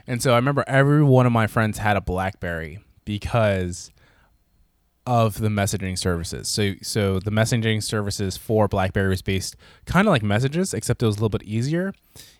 And 0.08 0.22
so 0.24 0.34
I 0.34 0.38
remember 0.38 0.64
every 0.68 1.04
one 1.04 1.26
of 1.26 1.32
my 1.32 1.46
friends 1.48 1.78
had 1.80 1.98
a 1.98 2.02
BlackBerry 2.02 2.80
because 3.06 3.92
of 5.08 5.40
the 5.40 5.50
messaging 5.50 5.98
services. 5.98 6.48
So 6.48 6.74
so 6.82 7.20
the 7.20 7.32
messaging 7.32 7.82
services 7.82 8.38
for 8.38 8.68
BlackBerry 8.68 9.10
was 9.10 9.22
based 9.22 9.56
kind 9.86 10.08
of 10.08 10.12
like 10.12 10.24
messages, 10.24 10.74
except 10.74 11.04
it 11.04 11.06
was 11.06 11.16
a 11.16 11.20
little 11.20 11.30
bit 11.30 11.44
easier 11.44 11.94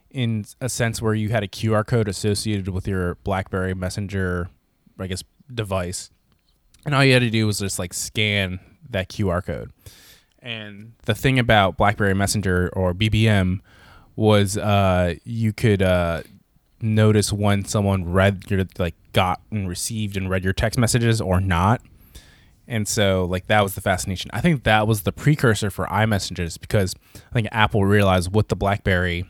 in 0.10 0.46
a 0.62 0.70
sense 0.70 1.02
where 1.02 1.14
you 1.14 1.30
had 1.30 1.44
a 1.44 1.48
QR 1.48 1.86
code 1.86 2.08
associated 2.08 2.70
with 2.70 2.88
your 2.88 3.16
BlackBerry 3.16 3.74
Messenger, 3.74 4.50
I 4.98 5.08
guess, 5.08 5.24
device 5.54 6.10
and 6.86 6.94
all 6.94 7.04
you 7.04 7.14
had 7.14 7.20
to 7.20 7.30
do 7.30 7.48
was 7.48 7.60
just 7.60 7.80
like 7.80 7.94
scan 7.94 8.60
that 8.90 9.10
QR 9.10 9.44
code. 9.44 9.72
And 10.40 10.94
the 11.06 11.16
thing 11.16 11.40
about 11.40 11.78
BlackBerry 11.78 12.14
Messenger 12.14 12.70
or 12.74 12.94
BBM 12.94 13.62
was 14.16 14.58
uh, 14.58 15.16
you 15.24 15.52
could 15.52 15.82
uh, 15.82 16.22
notice 16.82 17.32
when 17.32 17.66
someone 17.66 18.12
read 18.12 18.50
your 18.50 18.66
like 18.78 18.96
got 19.14 19.42
and 19.52 19.68
received 19.68 20.18
and 20.18 20.30
read 20.30 20.44
your 20.44 20.54
text 20.54 20.78
messages 20.78 21.22
or 21.22 21.40
not. 21.40 21.82
And 22.68 22.88
so 22.88 23.26
like 23.26 23.48
that 23.48 23.62
was 23.62 23.76
the 23.76 23.82
fascination. 23.82 24.32
I 24.34 24.42
think 24.42 24.64
that 24.64 24.88
was 24.88 25.04
the 25.04 25.12
precursor 25.12 25.70
for 25.70 25.86
iMessages 25.88 26.60
because 26.60 26.96
I 27.16 27.34
think 27.34 27.48
Apple 27.52 27.86
realized 27.86 28.34
with 28.34 28.48
the 28.48 28.56
BlackBerry 28.56 29.26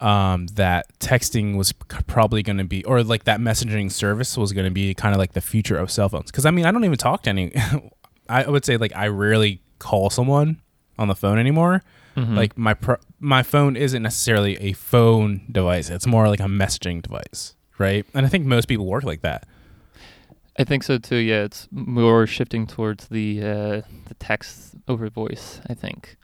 um, 0.00 0.46
that 0.54 0.86
texting 1.00 1.56
was 1.56 1.72
probably 1.72 2.42
going 2.42 2.58
to 2.58 2.64
be 2.64 2.84
or 2.84 3.02
like 3.02 3.24
that 3.24 3.40
messaging 3.40 3.90
service 3.90 4.36
was 4.36 4.52
going 4.52 4.64
to 4.64 4.70
be 4.70 4.94
kind 4.94 5.14
of 5.14 5.18
like 5.18 5.32
the 5.32 5.40
future 5.40 5.76
of 5.76 5.90
cell 5.90 6.08
phones. 6.08 6.30
Cuz 6.30 6.46
I 6.46 6.50
mean, 6.50 6.66
I 6.66 6.70
don't 6.70 6.84
even 6.84 6.98
talk 6.98 7.22
to 7.24 7.30
any 7.30 7.52
I 8.28 8.48
would 8.48 8.64
say 8.64 8.76
like 8.76 8.94
I 8.94 9.08
rarely 9.08 9.62
call 9.78 10.10
someone 10.10 10.60
on 10.98 11.08
the 11.08 11.14
phone 11.14 11.38
anymore. 11.38 11.82
Mhm. 12.18 12.36
Like 12.36 12.58
my 12.58 12.74
pro- 12.74 12.96
my 13.20 13.42
phone 13.42 13.76
isn't 13.76 14.02
necessarily 14.02 14.56
a 14.56 14.72
phone 14.72 15.42
device. 15.50 15.90
It's 15.90 16.06
more 16.06 16.28
like 16.28 16.40
a 16.40 16.44
messaging 16.44 17.02
device, 17.02 17.54
right? 17.78 18.04
And 18.14 18.26
I 18.26 18.28
think 18.28 18.46
most 18.46 18.66
people 18.68 18.86
work 18.86 19.04
like 19.04 19.22
that. 19.22 19.46
I 20.58 20.64
think 20.64 20.82
so 20.82 20.98
too. 20.98 21.16
Yeah, 21.16 21.44
it's 21.44 21.68
more 21.70 22.26
shifting 22.26 22.66
towards 22.66 23.08
the 23.08 23.40
uh, 23.40 23.82
the 24.08 24.14
text 24.18 24.74
over 24.88 25.08
voice. 25.08 25.60
I 25.68 25.74
think. 25.74 26.16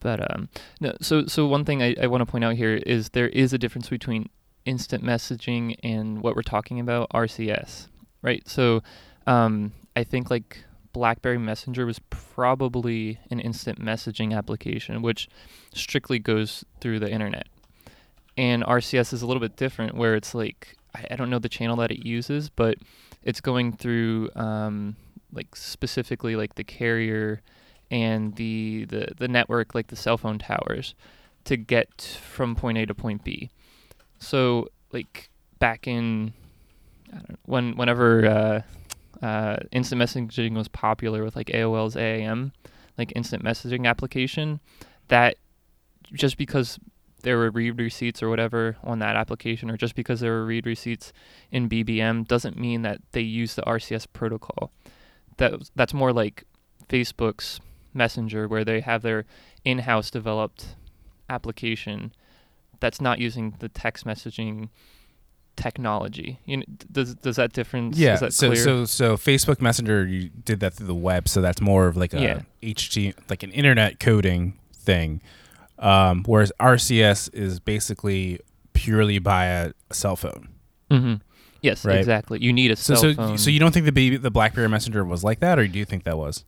But 0.00 0.20
um, 0.34 0.48
no. 0.80 0.92
So 1.00 1.26
so 1.26 1.46
one 1.46 1.64
thing 1.64 1.82
I, 1.82 1.94
I 2.00 2.06
want 2.06 2.20
to 2.20 2.26
point 2.26 2.44
out 2.44 2.56
here 2.56 2.74
is 2.74 3.10
there 3.10 3.28
is 3.28 3.52
a 3.54 3.58
difference 3.58 3.88
between 3.88 4.28
instant 4.66 5.02
messaging 5.04 5.76
and 5.82 6.22
what 6.22 6.36
we're 6.36 6.42
talking 6.42 6.78
about 6.80 7.08
RCS, 7.10 7.88
right? 8.22 8.46
So 8.48 8.82
um, 9.26 9.72
I 9.96 10.04
think 10.04 10.30
like 10.30 10.64
BlackBerry 10.94 11.38
Messenger 11.38 11.84
was 11.84 11.98
probably 12.08 13.18
an 13.30 13.40
instant 13.40 13.78
messaging 13.78 14.34
application, 14.34 15.02
which 15.02 15.28
strictly 15.74 16.18
goes 16.18 16.64
through 16.80 17.00
the 17.00 17.10
internet. 17.10 17.48
And 18.38 18.62
RCS 18.62 19.12
is 19.12 19.20
a 19.20 19.26
little 19.26 19.40
bit 19.40 19.56
different, 19.56 19.94
where 19.94 20.14
it's 20.14 20.34
like 20.34 20.76
I, 21.10 21.16
don't 21.16 21.28
know 21.28 21.40
the 21.40 21.48
channel 21.48 21.76
that 21.76 21.90
it 21.90 22.06
uses, 22.06 22.48
but 22.48 22.78
it's 23.24 23.40
going 23.40 23.72
through 23.72 24.30
um, 24.36 24.96
like 25.32 25.54
specifically 25.56 26.36
like 26.36 26.54
the 26.54 26.64
carrier 26.64 27.42
and 27.90 28.34
the, 28.36 28.86
the 28.86 29.08
the 29.18 29.28
network, 29.28 29.74
like 29.74 29.88
the 29.88 29.96
cell 29.96 30.16
phone 30.16 30.38
towers, 30.38 30.94
to 31.44 31.56
get 31.56 32.18
from 32.22 32.54
point 32.54 32.78
A 32.78 32.86
to 32.86 32.94
point 32.94 33.24
B. 33.24 33.50
So 34.20 34.68
like 34.92 35.28
back 35.58 35.88
in 35.88 36.32
I 37.12 37.16
don't 37.16 37.30
know, 37.30 37.36
when 37.46 37.76
whenever 37.76 38.26
uh, 38.26 38.62
uh, 39.22 39.56
instant 39.72 40.00
messaging 40.00 40.54
was 40.54 40.68
popular 40.68 41.24
with 41.24 41.36
like 41.36 41.48
AOL's 41.48 41.96
AIM, 41.96 42.52
like 42.98 43.12
instant 43.16 43.44
messaging 43.44 43.86
application, 43.86 44.60
that 45.08 45.36
just 46.12 46.36
because 46.36 46.78
there 47.22 47.38
were 47.38 47.50
read 47.50 47.78
receipts 47.78 48.22
or 48.22 48.28
whatever 48.28 48.76
on 48.82 48.98
that 48.98 49.16
application, 49.16 49.70
or 49.70 49.76
just 49.76 49.94
because 49.94 50.20
there 50.20 50.32
were 50.32 50.46
read 50.46 50.66
receipts 50.66 51.12
in 51.50 51.68
BBM, 51.68 52.26
doesn't 52.28 52.58
mean 52.58 52.82
that 52.82 53.00
they 53.12 53.22
use 53.22 53.54
the 53.54 53.62
RCS 53.62 54.06
protocol. 54.12 54.70
That 55.38 55.70
that's 55.74 55.94
more 55.94 56.12
like 56.12 56.44
Facebook's 56.88 57.60
Messenger, 57.94 58.48
where 58.48 58.64
they 58.64 58.80
have 58.80 59.02
their 59.02 59.24
in-house 59.64 60.10
developed 60.10 60.76
application 61.30 62.12
that's 62.80 63.00
not 63.00 63.18
using 63.18 63.54
the 63.60 63.68
text 63.68 64.04
messaging 64.04 64.68
technology. 65.56 66.38
You 66.44 66.58
know, 66.58 66.64
does 66.90 67.14
does 67.16 67.36
that 67.36 67.52
difference? 67.52 67.96
Yeah. 67.98 68.14
is 68.14 68.20
that 68.20 68.32
So 68.32 68.48
clear? 68.50 68.62
so 68.62 68.84
so 68.84 69.16
Facebook 69.16 69.60
Messenger 69.60 70.06
you 70.06 70.28
did 70.30 70.60
that 70.60 70.74
through 70.74 70.86
the 70.88 70.94
web, 70.94 71.28
so 71.28 71.40
that's 71.40 71.60
more 71.60 71.86
of 71.86 71.96
like 71.96 72.12
a 72.14 72.20
Yeah. 72.20 72.40
HT 72.62 73.14
like 73.30 73.42
an 73.42 73.50
internet 73.52 74.00
coding 74.00 74.54
thing. 74.74 75.20
Um, 75.78 76.22
whereas 76.26 76.52
RCS 76.60 77.28
is 77.34 77.58
basically 77.60 78.40
purely 78.74 79.18
by 79.18 79.46
a 79.46 79.72
cell 79.92 80.16
phone. 80.16 80.48
hmm 80.90 81.14
Yes, 81.62 81.84
Right. 81.84 81.96
exactly. 81.98 82.38
You 82.42 82.52
need 82.52 82.70
a 82.70 82.76
So 82.76 82.94
cell 82.94 83.02
so 83.02 83.14
phone. 83.14 83.38
so 83.38 83.50
you 83.50 83.58
don't 83.58 83.72
think 83.72 83.86
the 83.86 83.92
baby 83.92 84.16
the 84.18 84.30
BlackBerry 84.30 84.68
Messenger 84.68 85.04
was 85.04 85.24
like 85.24 85.40
that, 85.40 85.58
or 85.58 85.66
do 85.66 85.78
you 85.78 85.84
think 85.84 86.04
that 86.04 86.18
was? 86.18 86.44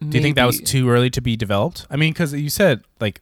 Do 0.00 0.16
you 0.16 0.22
think 0.22 0.36
that 0.36 0.46
was 0.46 0.60
too 0.60 0.88
early 0.88 1.10
to 1.10 1.20
be 1.20 1.36
developed? 1.36 1.86
I 1.90 1.96
mean, 1.96 2.12
because 2.14 2.32
you 2.32 2.48
said 2.48 2.82
like 3.00 3.20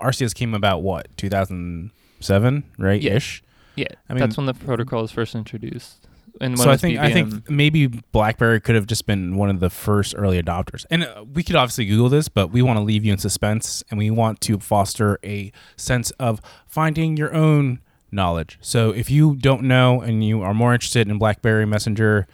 RCS 0.00 0.34
came 0.34 0.54
about 0.54 0.82
what 0.82 1.06
2007, 1.16 2.64
right? 2.78 3.02
Ish. 3.04 3.42
Yeah, 3.76 3.86
I 4.08 4.14
mean- 4.14 4.20
that's 4.20 4.36
when 4.36 4.46
the 4.46 4.54
protocol 4.54 5.02
was 5.02 5.12
first 5.12 5.34
introduced. 5.34 6.06
And 6.38 6.58
So 6.58 6.70
I 6.70 6.76
think 6.76 6.98
I 6.98 7.10
think 7.12 7.48
maybe 7.48 7.86
BlackBerry 7.86 8.60
could 8.60 8.74
have 8.74 8.86
just 8.86 9.06
been 9.06 9.36
one 9.36 9.48
of 9.48 9.60
the 9.60 9.70
first 9.70 10.14
early 10.18 10.40
adopters. 10.42 10.84
And 10.90 11.04
uh, 11.04 11.24
we 11.32 11.42
could 11.42 11.56
obviously 11.56 11.86
Google 11.86 12.10
this, 12.10 12.28
but 12.28 12.50
we 12.50 12.60
want 12.60 12.76
to 12.78 12.82
leave 12.82 13.06
you 13.06 13.12
in 13.12 13.16
suspense, 13.18 13.82
and 13.90 13.96
we 13.96 14.10
want 14.10 14.42
to 14.42 14.58
foster 14.58 15.18
a 15.24 15.50
sense 15.76 16.10
of 16.12 16.42
finding 16.66 17.16
your 17.16 17.34
own 17.34 17.80
knowledge. 18.12 18.58
So 18.60 18.90
if 18.90 19.08
you 19.10 19.34
don't 19.36 19.62
know 19.62 20.02
and 20.02 20.22
you 20.22 20.42
are 20.42 20.52
more 20.52 20.74
interested 20.74 21.08
in 21.08 21.16
BlackBerry 21.16 21.64
Messenger, 21.64 22.26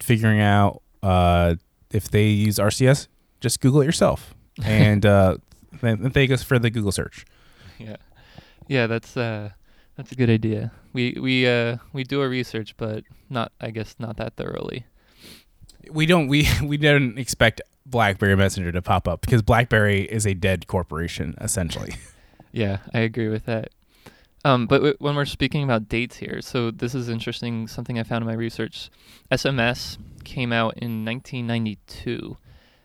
figuring 0.00 0.40
out 0.40 0.82
uh, 1.04 1.54
if 1.92 2.10
they 2.10 2.26
use 2.26 2.56
RCS, 2.58 3.06
just 3.40 3.60
Google 3.60 3.82
it 3.82 3.84
yourself, 3.86 4.34
and 4.64 5.06
uh, 5.06 5.36
thank 5.80 6.32
us 6.32 6.42
for 6.42 6.58
the 6.58 6.68
Google 6.70 6.90
search. 6.90 7.24
Yeah, 7.78 7.96
yeah, 8.66 8.88
that's 8.88 9.16
uh, 9.16 9.50
that's 9.96 10.12
a 10.12 10.14
good 10.14 10.30
idea. 10.30 10.72
We 10.92 11.16
we 11.20 11.46
uh 11.46 11.78
we 11.92 12.04
do 12.04 12.20
our 12.20 12.28
research, 12.28 12.76
but 12.76 13.04
not 13.30 13.52
I 13.60 13.70
guess 13.70 13.94
not 13.98 14.16
that 14.18 14.36
thoroughly. 14.36 14.86
we 15.90 16.06
don't 16.06 16.28
we 16.28 16.48
we 16.62 16.76
didn't 16.76 17.18
expect 17.18 17.60
BlackBerry 17.86 18.36
Messenger 18.36 18.72
to 18.72 18.82
pop 18.82 19.06
up 19.08 19.20
because 19.20 19.42
BlackBerry 19.42 20.02
is 20.02 20.26
a 20.26 20.34
dead 20.34 20.66
corporation 20.66 21.34
essentially. 21.40 21.94
Yeah, 22.52 22.78
I 22.94 23.00
agree 23.00 23.28
with 23.28 23.44
that. 23.44 23.68
Um, 24.42 24.66
but 24.66 24.76
w- 24.78 24.96
when 24.98 25.14
we're 25.14 25.26
speaking 25.26 25.62
about 25.62 25.90
dates 25.90 26.16
here, 26.16 26.40
so 26.40 26.70
this 26.70 26.94
is 26.94 27.10
interesting. 27.10 27.68
Something 27.68 27.98
I 27.98 28.02
found 28.02 28.22
in 28.22 28.26
my 28.28 28.32
research: 28.34 28.88
SMS 29.30 29.98
came 30.24 30.54
out 30.54 30.78
in 30.78 31.04
1992. 31.04 32.38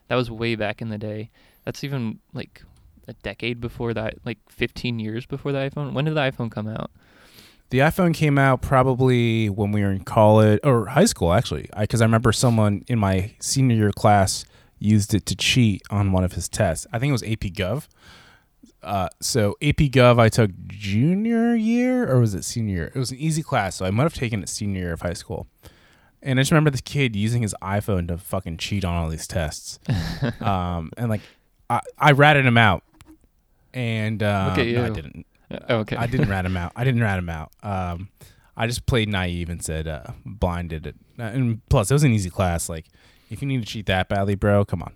That 0.09 0.15
was 0.15 0.29
way 0.29 0.55
back 0.55 0.81
in 0.81 0.89
the 0.89 0.97
day. 0.97 1.29
That's 1.63 1.85
even 1.85 2.19
like 2.33 2.63
a 3.07 3.13
decade 3.13 3.59
before 3.59 3.93
that, 3.93 4.15
like 4.25 4.37
15 4.49 4.99
years 4.99 5.25
before 5.25 5.51
the 5.51 5.57
iPhone. 5.59 5.93
When 5.93 6.05
did 6.05 6.15
the 6.15 6.21
iPhone 6.21 6.51
come 6.51 6.67
out? 6.67 6.91
the 7.71 7.79
iPhone 7.79 8.13
came 8.13 8.37
out 8.37 8.61
probably 8.61 9.49
when 9.49 9.71
we 9.71 9.81
were 9.81 9.91
in 9.91 10.03
college 10.03 10.59
or 10.63 10.87
high 10.87 11.05
school 11.05 11.33
actually, 11.33 11.69
because 11.79 12.01
I, 12.01 12.05
remember 12.05 12.31
someone 12.33 12.83
in 12.87 12.99
my 12.99 13.33
senior 13.39 13.75
year 13.75 13.91
class 13.93 14.45
used 14.77 15.13
it 15.13 15.25
to 15.27 15.35
cheat 15.35 15.81
on 15.89 16.11
one 16.11 16.23
of 16.23 16.33
his 16.33 16.49
tests. 16.49 16.85
I 16.91 16.99
think 16.99 17.09
it 17.09 17.13
was 17.13 17.23
AP 17.23 17.53
Gov. 17.55 17.87
Uh, 18.83 19.07
so 19.21 19.55
AP 19.61 19.77
Gov 19.77 20.19
I 20.19 20.27
took 20.27 20.51
junior 20.67 21.55
year 21.55 22.11
or 22.11 22.19
was 22.19 22.35
it 22.35 22.43
senior 22.43 22.75
year? 22.75 22.91
It 22.93 22.99
was 22.99 23.11
an 23.11 23.17
easy 23.17 23.41
class, 23.41 23.75
so 23.75 23.85
I 23.85 23.91
might 23.91 24.03
have 24.03 24.13
taken 24.13 24.43
it 24.43 24.49
senior 24.49 24.81
year 24.81 24.93
of 24.93 25.01
high 25.01 25.13
school. 25.13 25.47
And 26.21 26.39
I 26.39 26.41
just 26.41 26.51
remember 26.51 26.71
this 26.71 26.81
kid 26.81 27.15
using 27.15 27.41
his 27.41 27.55
iPhone 27.61 28.09
to 28.09 28.17
fucking 28.17 28.57
cheat 28.57 28.83
on 28.83 28.93
all 28.93 29.07
these 29.07 29.27
tests. 29.27 29.79
um, 30.41 30.91
and 30.97 31.09
like 31.09 31.21
I, 31.69 31.79
I 31.97 32.11
ratted 32.11 32.45
him 32.45 32.57
out, 32.57 32.83
and 33.73 34.21
uh, 34.23 34.55
no, 34.55 34.85
I 34.85 34.89
didn't. 34.89 35.25
Uh, 35.51 35.57
okay. 35.69 35.95
I 35.97 36.07
didn't 36.07 36.29
rat 36.29 36.45
him 36.45 36.55
out. 36.63 36.71
I 36.75 36.83
didn't 36.83 37.01
rat 37.01 37.19
him 37.19 37.29
out. 37.29 37.51
Um, 37.63 38.09
I 38.55 38.67
just 38.67 38.85
played 38.85 39.09
naive 39.09 39.49
and 39.49 39.63
said 39.63 39.87
uh, 39.87 40.03
blinded 40.25 40.85
it. 40.87 40.95
Uh, 41.19 41.23
And 41.23 41.61
plus, 41.69 41.89
it 41.91 41.93
was 41.93 42.03
an 42.03 42.11
easy 42.11 42.29
class. 42.29 42.69
Like, 42.69 42.85
if 43.29 43.41
you 43.41 43.47
need 43.47 43.59
to 43.61 43.65
cheat 43.65 43.85
that 43.87 44.07
badly, 44.09 44.35
bro, 44.35 44.65
come 44.65 44.81
on. 44.81 44.93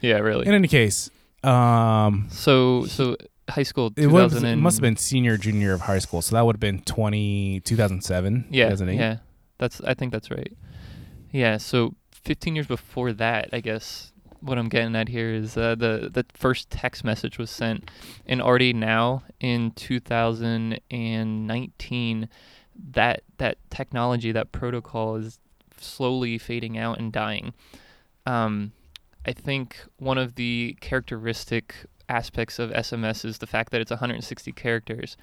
yeah, 0.00 0.16
really. 0.18 0.46
In 0.46 0.54
any 0.54 0.68
case, 0.68 1.10
um, 1.44 2.26
So 2.30 2.84
so 2.86 3.16
high 3.48 3.62
school 3.62 3.92
it, 3.96 4.08
was, 4.08 4.42
it 4.42 4.56
must 4.56 4.76
have 4.76 4.82
been 4.82 4.96
senior, 4.96 5.36
junior 5.38 5.72
of 5.72 5.80
high 5.82 5.98
school. 6.00 6.20
So 6.22 6.34
that 6.36 6.44
would 6.44 6.56
have 6.56 6.60
been 6.60 6.80
20, 6.82 7.60
2007, 7.60 8.46
yeah 8.50 8.64
2008. 8.70 8.98
yeah 8.98 9.16
that's 9.58 9.80
I 9.80 9.94
think 9.94 10.12
that's 10.12 10.30
right. 10.30 10.52
Yeah, 11.32 11.56
so 11.58 11.94
15 12.12 12.54
years 12.56 12.66
before 12.66 13.12
that, 13.14 13.48
I 13.52 13.60
guess 13.60 14.12
what 14.40 14.58
I'm 14.58 14.68
getting 14.68 14.96
at 14.96 15.08
here 15.08 15.32
is 15.32 15.56
uh, 15.56 15.74
the 15.74 16.10
the 16.12 16.26
first 16.34 16.68
text 16.70 17.04
message 17.04 17.38
was 17.38 17.50
sent, 17.50 17.90
and 18.26 18.42
already 18.42 18.72
now 18.72 19.24
in 19.40 19.72
2019, 19.72 22.28
that 22.92 23.22
that 23.38 23.58
technology 23.70 24.30
that 24.32 24.52
protocol 24.52 25.16
is 25.16 25.38
slowly 25.78 26.38
fading 26.38 26.78
out 26.78 26.98
and 26.98 27.12
dying. 27.12 27.52
Um, 28.26 28.72
I 29.26 29.32
think 29.32 29.76
one 29.98 30.18
of 30.18 30.36
the 30.36 30.76
characteristic 30.80 31.74
aspects 32.08 32.58
of 32.58 32.70
SMS 32.70 33.24
is 33.24 33.38
the 33.38 33.46
fact 33.46 33.70
that 33.72 33.80
it's 33.80 33.90
160 33.90 34.52
characters, 34.52 35.16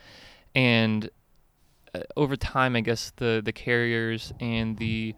and 0.53 1.09
uh, 1.93 1.99
over 2.15 2.35
time, 2.35 2.75
I 2.75 2.81
guess 2.81 3.11
the 3.15 3.41
the 3.43 3.53
carriers 3.53 4.33
and 4.39 4.77
the 4.77 5.15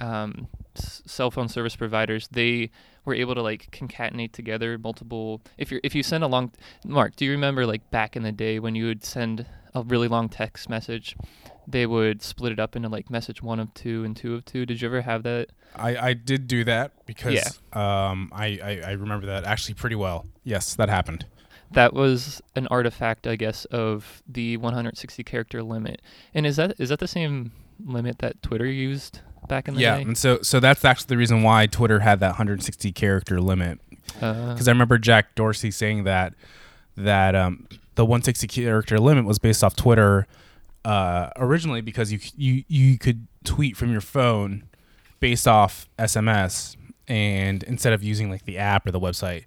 um, 0.00 0.48
s- 0.76 1.02
cell 1.06 1.30
phone 1.30 1.48
service 1.48 1.76
providers 1.76 2.28
they 2.30 2.70
were 3.04 3.14
able 3.14 3.34
to 3.34 3.42
like 3.42 3.70
concatenate 3.70 4.32
together 4.32 4.78
multiple. 4.78 5.40
If 5.58 5.70
you 5.70 5.80
if 5.84 5.94
you 5.94 6.02
send 6.02 6.24
a 6.24 6.26
long, 6.26 6.52
Mark, 6.84 7.16
do 7.16 7.24
you 7.24 7.30
remember 7.30 7.64
like 7.66 7.90
back 7.90 8.16
in 8.16 8.22
the 8.22 8.32
day 8.32 8.58
when 8.58 8.74
you 8.74 8.86
would 8.86 9.04
send 9.04 9.46
a 9.74 9.82
really 9.82 10.08
long 10.08 10.28
text 10.28 10.68
message, 10.68 11.16
they 11.68 11.86
would 11.86 12.22
split 12.22 12.52
it 12.52 12.58
up 12.58 12.74
into 12.76 12.88
like 12.88 13.10
message 13.10 13.42
one 13.42 13.60
of 13.60 13.72
two 13.74 14.04
and 14.04 14.16
two 14.16 14.34
of 14.34 14.44
two. 14.44 14.66
Did 14.66 14.80
you 14.80 14.88
ever 14.88 15.02
have 15.02 15.22
that? 15.22 15.48
I, 15.76 15.96
I 15.96 16.12
did 16.14 16.46
do 16.48 16.64
that 16.64 16.92
because 17.06 17.60
um, 17.72 18.30
I, 18.34 18.58
I, 18.62 18.80
I 18.86 18.90
remember 18.92 19.26
that 19.26 19.44
actually 19.44 19.74
pretty 19.74 19.96
well. 19.96 20.26
Yes, 20.44 20.74
that 20.76 20.88
happened. 20.88 21.26
that 21.70 21.92
was 21.92 22.40
an 22.54 22.66
artifact, 22.68 23.26
I 23.26 23.36
guess, 23.36 23.66
of 23.66 24.22
the 24.26 24.56
160 24.56 25.22
character 25.24 25.62
limit. 25.62 26.00
And 26.32 26.46
is 26.46 26.56
that 26.56 26.74
is 26.80 26.88
that 26.88 26.98
the 26.98 27.08
same 27.08 27.52
limit 27.84 28.18
that 28.20 28.42
Twitter 28.42 28.66
used 28.66 29.20
back 29.48 29.68
in 29.68 29.74
the 29.74 29.80
yeah, 29.80 29.96
day? 29.96 30.02
and 30.02 30.16
so 30.16 30.40
so 30.42 30.60
that's 30.60 30.84
actually 30.84 31.08
the 31.08 31.16
reason 31.16 31.42
why 31.42 31.66
Twitter 31.66 32.00
had 32.00 32.20
that 32.20 32.30
160 32.30 32.92
character 32.92 33.40
limit. 33.40 33.80
Uh, 34.20 34.52
Because 34.52 34.68
I 34.68 34.70
remember 34.70 34.98
Jack 34.98 35.34
Dorsey 35.34 35.70
saying 35.70 36.04
that 36.04 36.34
that 36.96 37.34
um, 37.34 37.66
the 37.96 38.04
160 38.04 38.46
character 38.46 38.98
limit 38.98 39.24
was 39.24 39.38
based 39.38 39.62
off 39.62 39.76
Twitter 39.76 40.26
uh, 40.84 41.30
originally 41.36 41.80
because 41.80 42.12
you 42.12 42.20
you 42.36 42.64
you 42.68 42.98
could 42.98 43.26
tweet 43.44 43.76
from 43.76 43.90
your 43.90 44.00
phone 44.00 44.64
based 45.20 45.48
off 45.48 45.88
SMS 45.98 46.76
and 47.08 47.62
instead 47.64 47.92
of 47.92 48.02
using 48.02 48.30
like 48.30 48.44
the 48.44 48.58
app 48.58 48.86
or 48.86 48.92
the 48.92 49.00
website. 49.00 49.44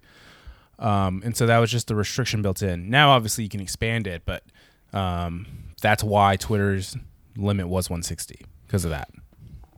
Um, 0.78 1.22
and 1.24 1.36
so 1.36 1.46
that 1.46 1.58
was 1.58 1.70
just 1.70 1.88
the 1.88 1.94
restriction 1.94 2.42
built 2.42 2.62
in. 2.62 2.88
Now 2.88 3.10
obviously 3.10 3.44
you 3.44 3.50
can 3.50 3.60
expand 3.60 4.06
it, 4.06 4.22
but 4.24 4.42
um, 4.92 5.46
that's 5.80 6.02
why 6.02 6.36
Twitter's 6.36 6.96
limit 7.36 7.68
was 7.68 7.88
160 7.90 8.44
because 8.66 8.84
of 8.84 8.90
that. 8.90 9.08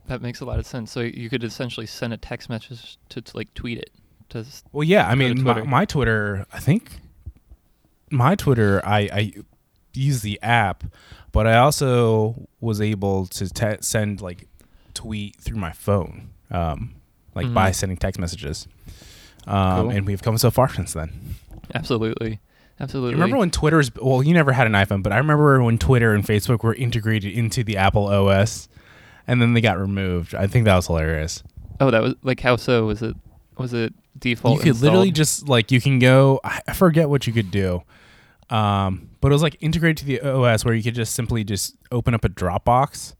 That 0.07 0.21
makes 0.21 0.41
a 0.41 0.45
lot 0.45 0.59
of 0.59 0.65
sense. 0.65 0.91
So 0.91 0.99
you 1.01 1.29
could 1.29 1.43
essentially 1.43 1.85
send 1.85 2.13
a 2.13 2.17
text 2.17 2.49
message 2.49 2.97
to, 3.09 3.21
to 3.21 3.37
like 3.37 3.53
tweet 3.53 3.77
it. 3.77 3.89
To 4.29 4.45
Well, 4.71 4.83
yeah. 4.83 5.07
I 5.07 5.15
mean, 5.15 5.41
my, 5.43 5.53
Twitter. 5.53 5.67
my 5.69 5.85
Twitter, 5.85 6.45
I 6.53 6.59
think 6.59 6.91
my 8.09 8.35
Twitter, 8.35 8.81
I, 8.85 8.99
I 9.11 9.33
use 9.93 10.21
the 10.21 10.39
app, 10.41 10.83
but 11.31 11.47
I 11.47 11.57
also 11.57 12.47
was 12.61 12.81
able 12.81 13.25
to 13.27 13.49
te- 13.49 13.77
send 13.81 14.21
like 14.21 14.47
tweet 14.93 15.35
through 15.37 15.57
my 15.57 15.71
phone, 15.71 16.29
um, 16.51 16.95
like 17.35 17.51
by 17.53 17.71
Mhm. 17.71 17.75
sending 17.75 17.97
text 17.97 18.19
messages. 18.19 18.67
Um, 19.47 19.81
Cool. 19.87 19.89
And 19.91 20.05
we've 20.07 20.21
come 20.21 20.37
so 20.37 20.51
far 20.51 20.69
since 20.69 20.93
then. 20.93 21.35
absolutely, 21.73 22.39
absolutely. 22.79 23.11
You 23.11 23.15
remember 23.17 23.37
when 23.37 23.51
Twitter's, 23.51 23.91
well, 23.95 24.21
you 24.23 24.33
never 24.33 24.51
had 24.51 24.67
an 24.67 24.73
iPhone, 24.73 25.01
but 25.03 25.11
I 25.11 25.17
remember 25.17 25.61
when 25.63 25.77
Twitter 25.77 26.13
and 26.13 26.23
Facebook 26.23 26.63
were 26.63 26.75
integrated 26.75 27.33
into 27.33 27.63
the 27.63 27.77
Apple 27.77 28.05
OS 28.07 28.69
and 29.27 29.41
then 29.41 29.53
they 29.53 29.61
got 29.61 29.79
removed. 29.79 30.33
I 30.35 30.47
think 30.47 30.65
that 30.65 30.75
was 30.75 30.87
hilarious. 30.87 31.43
oh, 31.79 31.91
that 31.91 32.01
was 32.01 32.15
like 32.23 32.39
how 32.39 32.55
so? 32.55 32.85
Was 32.85 33.01
it 33.01 33.15
was 33.57 33.73
it 33.73 33.93
default? 34.19 34.57
you 34.57 34.71
could 34.73 34.81
literally 34.81 35.11
just 35.11 35.49
like 35.49 35.71
you 35.71 35.81
can 35.81 35.97
go 35.99 36.39
i 36.43 36.73
forget 36.73 37.09
what 37.09 37.25
you 37.27 37.33
could 37.33 37.49
do 37.51 37.81
um 38.49 39.09
but 39.21 39.31
it 39.31 39.33
was 39.33 39.41
like 39.41 39.57
integrated 39.59 39.97
to 39.97 40.05
the 40.05 40.21
os 40.21 40.63
where 40.63 40.73
you 40.73 40.83
could 40.83 40.93
just 40.95 41.13
simply 41.15 41.43
just 41.43 41.75
open 41.91 42.13
up 42.13 42.23
a 42.23 42.29
dropbox 42.29 43.15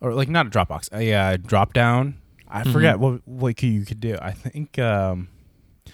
or 0.00 0.14
like 0.14 0.28
not 0.28 0.46
a 0.46 0.50
dropbox 0.50 0.90
a 0.92 1.12
uh, 1.12 1.36
drop 1.36 1.72
down 1.74 2.16
i 2.48 2.62
Mhm. 2.62 2.72
forget 2.72 2.98
what 2.98 3.26
what 3.28 3.62
you 3.62 3.84
could 3.84 4.00
do 4.00 4.16
i 4.22 4.30
think 4.32 4.78
um 4.78 5.28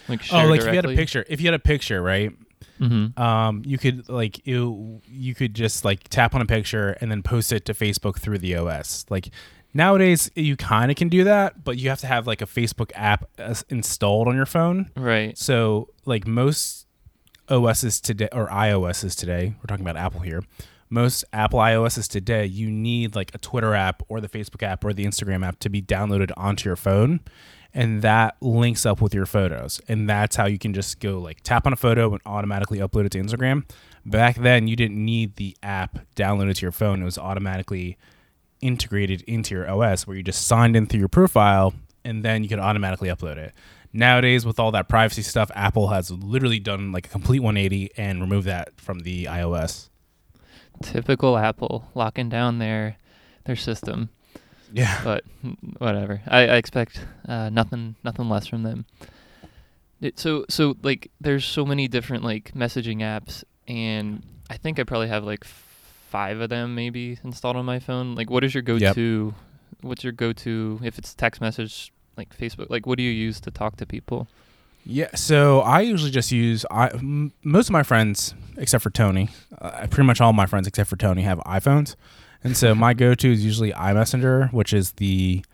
like 0.08 0.20
oh 0.32 0.46
like 0.46 0.60
if 0.60 0.66
you 0.66 0.72
had 0.74 0.84
a 0.86 0.94
picture 0.94 1.24
if 1.28 1.40
you 1.40 1.46
had 1.48 1.54
a 1.54 1.58
picture 1.58 2.00
right 2.00 2.32
Mhm. 2.80 3.18
um 3.18 3.62
you 3.66 3.78
could 3.78 4.08
like 4.08 4.46
you 4.46 5.00
you 5.06 5.34
could 5.34 5.54
just 5.54 5.84
like 5.84 6.08
tap 6.08 6.34
on 6.34 6.40
a 6.40 6.46
picture 6.46 6.96
and 7.00 7.10
then 7.10 7.22
post 7.22 7.52
it 7.52 7.64
to 7.66 7.74
facebook 7.74 8.18
through 8.18 8.38
the 8.38 8.54
os 8.56 9.04
like 9.10 9.28
nowadays 9.74 10.30
you 10.34 10.56
kind 10.56 10.90
of 10.90 10.96
can 10.96 11.08
do 11.08 11.24
that 11.24 11.62
but 11.64 11.76
you 11.78 11.88
have 11.88 12.00
to 12.00 12.06
have 12.06 12.26
like 12.26 12.40
a 12.42 12.46
facebook 12.46 12.90
app 12.94 13.24
uh, 13.38 13.54
installed 13.68 14.26
on 14.28 14.34
your 14.36 14.46
phone 14.46 14.90
Right. 14.96 15.36
so, 15.36 15.88
like 16.06 16.26
most 16.26 16.86
OSs 17.50 18.00
today 18.02 18.28
or 18.32 18.48
iOSs 18.48 19.16
today, 19.16 19.54
we're 19.56 19.66
talking 19.66 19.82
about 19.86 19.96
Apple 19.96 20.20
here. 20.20 20.42
Most 20.90 21.24
Apple 21.32 21.58
iOSs 21.60 22.06
today, 22.06 22.44
you 22.44 22.70
need 22.70 23.14
like 23.16 23.34
a 23.34 23.38
Twitter 23.38 23.74
app 23.74 24.02
or 24.08 24.20
the 24.20 24.28
Facebook 24.28 24.62
app 24.62 24.84
or 24.84 24.92
the 24.92 25.06
Instagram 25.06 25.46
app 25.46 25.58
to 25.60 25.70
be 25.70 25.80
downloaded 25.80 26.30
onto 26.36 26.68
your 26.68 26.76
phone, 26.76 27.20
and 27.74 28.02
that 28.02 28.36
links 28.40 28.86
up 28.86 29.00
with 29.00 29.14
your 29.14 29.26
photos, 29.26 29.80
and 29.88 30.08
that's 30.08 30.36
how 30.36 30.46
you 30.46 30.58
can 30.58 30.74
just 30.74 31.00
go 31.00 31.18
like 31.18 31.42
tap 31.42 31.66
on 31.66 31.72
a 31.72 31.76
photo 31.76 32.12
and 32.12 32.20
automatically 32.26 32.78
upload 32.78 33.06
it 33.06 33.12
to 33.12 33.20
Instagram. 33.20 33.68
Back 34.04 34.36
then, 34.36 34.68
you 34.68 34.76
didn't 34.76 35.02
need 35.02 35.36
the 35.36 35.56
app 35.62 35.98
downloaded 36.16 36.56
to 36.56 36.62
your 36.62 36.72
phone; 36.72 37.02
it 37.02 37.04
was 37.04 37.18
automatically 37.18 37.98
integrated 38.60 39.22
into 39.22 39.54
your 39.54 39.70
OS, 39.70 40.06
where 40.06 40.16
you 40.16 40.22
just 40.22 40.46
signed 40.46 40.76
in 40.76 40.86
through 40.86 41.00
your 41.00 41.08
profile, 41.08 41.74
and 42.04 42.24
then 42.24 42.42
you 42.42 42.48
could 42.48 42.58
automatically 42.58 43.08
upload 43.08 43.36
it 43.36 43.52
nowadays 43.90 44.44
with 44.44 44.60
all 44.60 44.70
that 44.70 44.86
privacy 44.86 45.22
stuff 45.22 45.50
apple 45.54 45.88
has 45.88 46.10
literally 46.10 46.60
done 46.60 46.92
like 46.92 47.06
a 47.06 47.08
complete 47.08 47.40
180 47.40 47.90
and 47.96 48.20
removed 48.20 48.46
that 48.46 48.78
from 48.78 48.98
the 48.98 49.24
ios 49.24 49.88
Typical 50.82 51.36
Apple 51.36 51.90
locking 51.94 52.28
down 52.28 52.58
their 52.58 52.96
their 53.44 53.56
system. 53.56 54.10
Yeah 54.72 55.00
but 55.04 55.24
whatever. 55.78 56.20
I, 56.26 56.40
I 56.48 56.56
expect 56.56 57.00
uh, 57.28 57.48
nothing 57.50 57.96
nothing 58.04 58.28
less 58.28 58.46
from 58.46 58.62
them. 58.62 58.86
It, 60.00 60.18
so 60.18 60.44
so 60.48 60.76
like 60.82 61.10
there's 61.20 61.44
so 61.44 61.64
many 61.64 61.88
different 61.88 62.24
like 62.24 62.52
messaging 62.54 62.98
apps, 62.98 63.44
and 63.66 64.22
I 64.50 64.56
think 64.56 64.78
I 64.78 64.84
probably 64.84 65.08
have 65.08 65.24
like 65.24 65.44
five 65.44 66.40
of 66.40 66.50
them 66.50 66.74
maybe 66.74 67.18
installed 67.24 67.56
on 67.56 67.64
my 67.64 67.78
phone. 67.78 68.14
Like, 68.14 68.30
what 68.30 68.44
is 68.44 68.54
your 68.54 68.62
go-to? 68.62 69.34
What's 69.82 70.02
your 70.02 70.12
go-to 70.12 70.80
if 70.82 70.98
it's 70.98 71.14
text 71.14 71.40
message 71.40 71.92
like 72.16 72.36
Facebook? 72.36 72.70
Like, 72.70 72.86
what 72.86 72.96
do 72.96 73.04
you 73.04 73.10
use 73.10 73.40
to 73.40 73.50
talk 73.50 73.76
to 73.76 73.86
people? 73.86 74.28
yeah 74.84 75.14
so 75.14 75.60
i 75.60 75.80
usually 75.80 76.10
just 76.10 76.32
use 76.32 76.64
I, 76.70 76.88
m- 76.88 77.32
most 77.42 77.68
of 77.68 77.72
my 77.72 77.82
friends 77.82 78.32
except 78.56 78.82
for 78.82 78.90
tony 78.90 79.28
uh, 79.60 79.86
pretty 79.88 80.06
much 80.06 80.20
all 80.20 80.32
my 80.32 80.46
friends 80.46 80.66
except 80.66 80.88
for 80.88 80.96
tony 80.96 81.22
have 81.22 81.38
iphones 81.40 81.94
and 82.44 82.56
so 82.56 82.74
my 82.74 82.94
go-to 82.94 83.32
is 83.32 83.44
usually 83.44 83.72
imessenger 83.72 84.52
which 84.52 84.72
is 84.72 84.92
the 84.92 85.44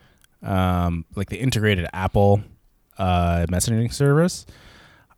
um, 0.42 1.04
like 1.14 1.28
the 1.30 1.38
integrated 1.38 1.86
apple 1.92 2.42
uh, 2.98 3.46
messaging 3.48 3.92
service 3.92 4.46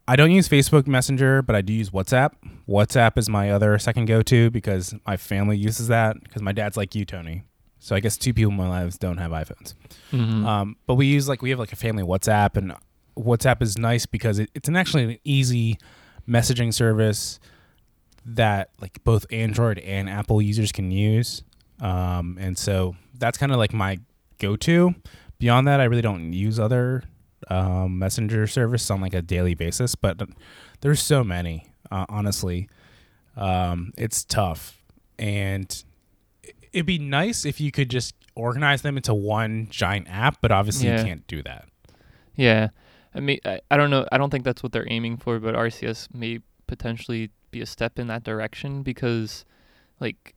I 0.08 0.14
don't 0.14 0.30
use 0.30 0.48
Facebook 0.48 0.86
Messenger, 0.86 1.42
but 1.42 1.56
I 1.56 1.62
do 1.62 1.72
use 1.72 1.90
WhatsApp. 1.90 2.30
WhatsApp 2.68 3.18
is 3.18 3.28
my 3.28 3.50
other 3.50 3.76
second 3.78 4.06
go 4.06 4.22
to 4.22 4.50
because 4.50 4.94
my 5.04 5.16
family 5.16 5.56
uses 5.56 5.88
that 5.88 6.22
because 6.22 6.42
my 6.42 6.52
dad's 6.52 6.76
like 6.76 6.94
you, 6.94 7.04
Tony. 7.04 7.42
So 7.80 7.96
I 7.96 8.00
guess 8.00 8.16
two 8.16 8.32
people 8.32 8.52
in 8.52 8.56
my 8.56 8.68
lives 8.68 8.98
don't 8.98 9.18
have 9.18 9.32
iPhones. 9.32 9.74
Mm-hmm. 10.12 10.46
Um, 10.46 10.76
but 10.86 10.94
we 10.94 11.06
use 11.06 11.28
like 11.28 11.42
we 11.42 11.50
have 11.50 11.58
like 11.58 11.72
a 11.72 11.76
family 11.76 12.04
WhatsApp, 12.04 12.56
and 12.56 12.74
WhatsApp 13.16 13.62
is 13.62 13.76
nice 13.76 14.06
because 14.06 14.38
it, 14.38 14.50
it's 14.54 14.68
an 14.68 14.76
actually 14.76 15.04
an 15.04 15.18
easy 15.24 15.78
messaging 16.28 16.72
service 16.72 17.40
that 18.24 18.70
like 18.80 19.02
both 19.02 19.26
Android 19.30 19.78
and 19.80 20.08
Apple 20.08 20.40
users 20.40 20.70
can 20.70 20.90
use. 20.90 21.42
Um, 21.80 22.36
and 22.40 22.56
so 22.56 22.96
that's 23.18 23.38
kind 23.38 23.52
of 23.52 23.58
like 23.58 23.72
my 23.72 23.98
go-to. 24.38 24.94
Beyond 25.38 25.68
that, 25.68 25.80
I 25.80 25.84
really 25.84 26.02
don't 26.02 26.32
use 26.32 26.58
other 26.58 27.02
um, 27.48 27.98
messenger 27.98 28.46
service 28.46 28.90
on 28.90 29.00
like 29.00 29.14
a 29.14 29.22
daily 29.22 29.54
basis. 29.54 29.94
But 29.94 30.20
there's 30.80 31.02
so 31.02 31.22
many, 31.22 31.70
uh, 31.90 32.06
honestly. 32.08 32.68
Um, 33.36 33.92
it's 33.98 34.24
tough, 34.24 34.82
and 35.18 35.84
it'd 36.72 36.86
be 36.86 36.98
nice 36.98 37.44
if 37.44 37.60
you 37.60 37.70
could 37.70 37.90
just 37.90 38.14
organize 38.34 38.80
them 38.82 38.96
into 38.96 39.12
one 39.14 39.66
giant 39.70 40.06
app. 40.08 40.38
But 40.40 40.52
obviously, 40.52 40.88
Yeah. 40.88 41.00
you 41.00 41.04
can't 41.04 41.26
do 41.26 41.42
that. 41.42 41.68
Yeah, 42.34 42.68
I 43.14 43.20
mean, 43.20 43.38
I, 43.44 43.60
I 43.70 43.76
don't 43.76 43.90
know. 43.90 44.06
I 44.10 44.16
don't 44.18 44.30
think 44.30 44.44
that's 44.44 44.62
what 44.62 44.72
they're 44.72 44.90
aiming 44.90 45.18
for, 45.18 45.38
but 45.38 45.54
RCS 45.54 46.08
may 46.14 46.40
potentially 46.66 47.30
be 47.50 47.60
a 47.60 47.66
step 47.66 47.98
in 47.98 48.06
that 48.06 48.24
direction 48.24 48.82
because, 48.82 49.44
like, 50.00 50.34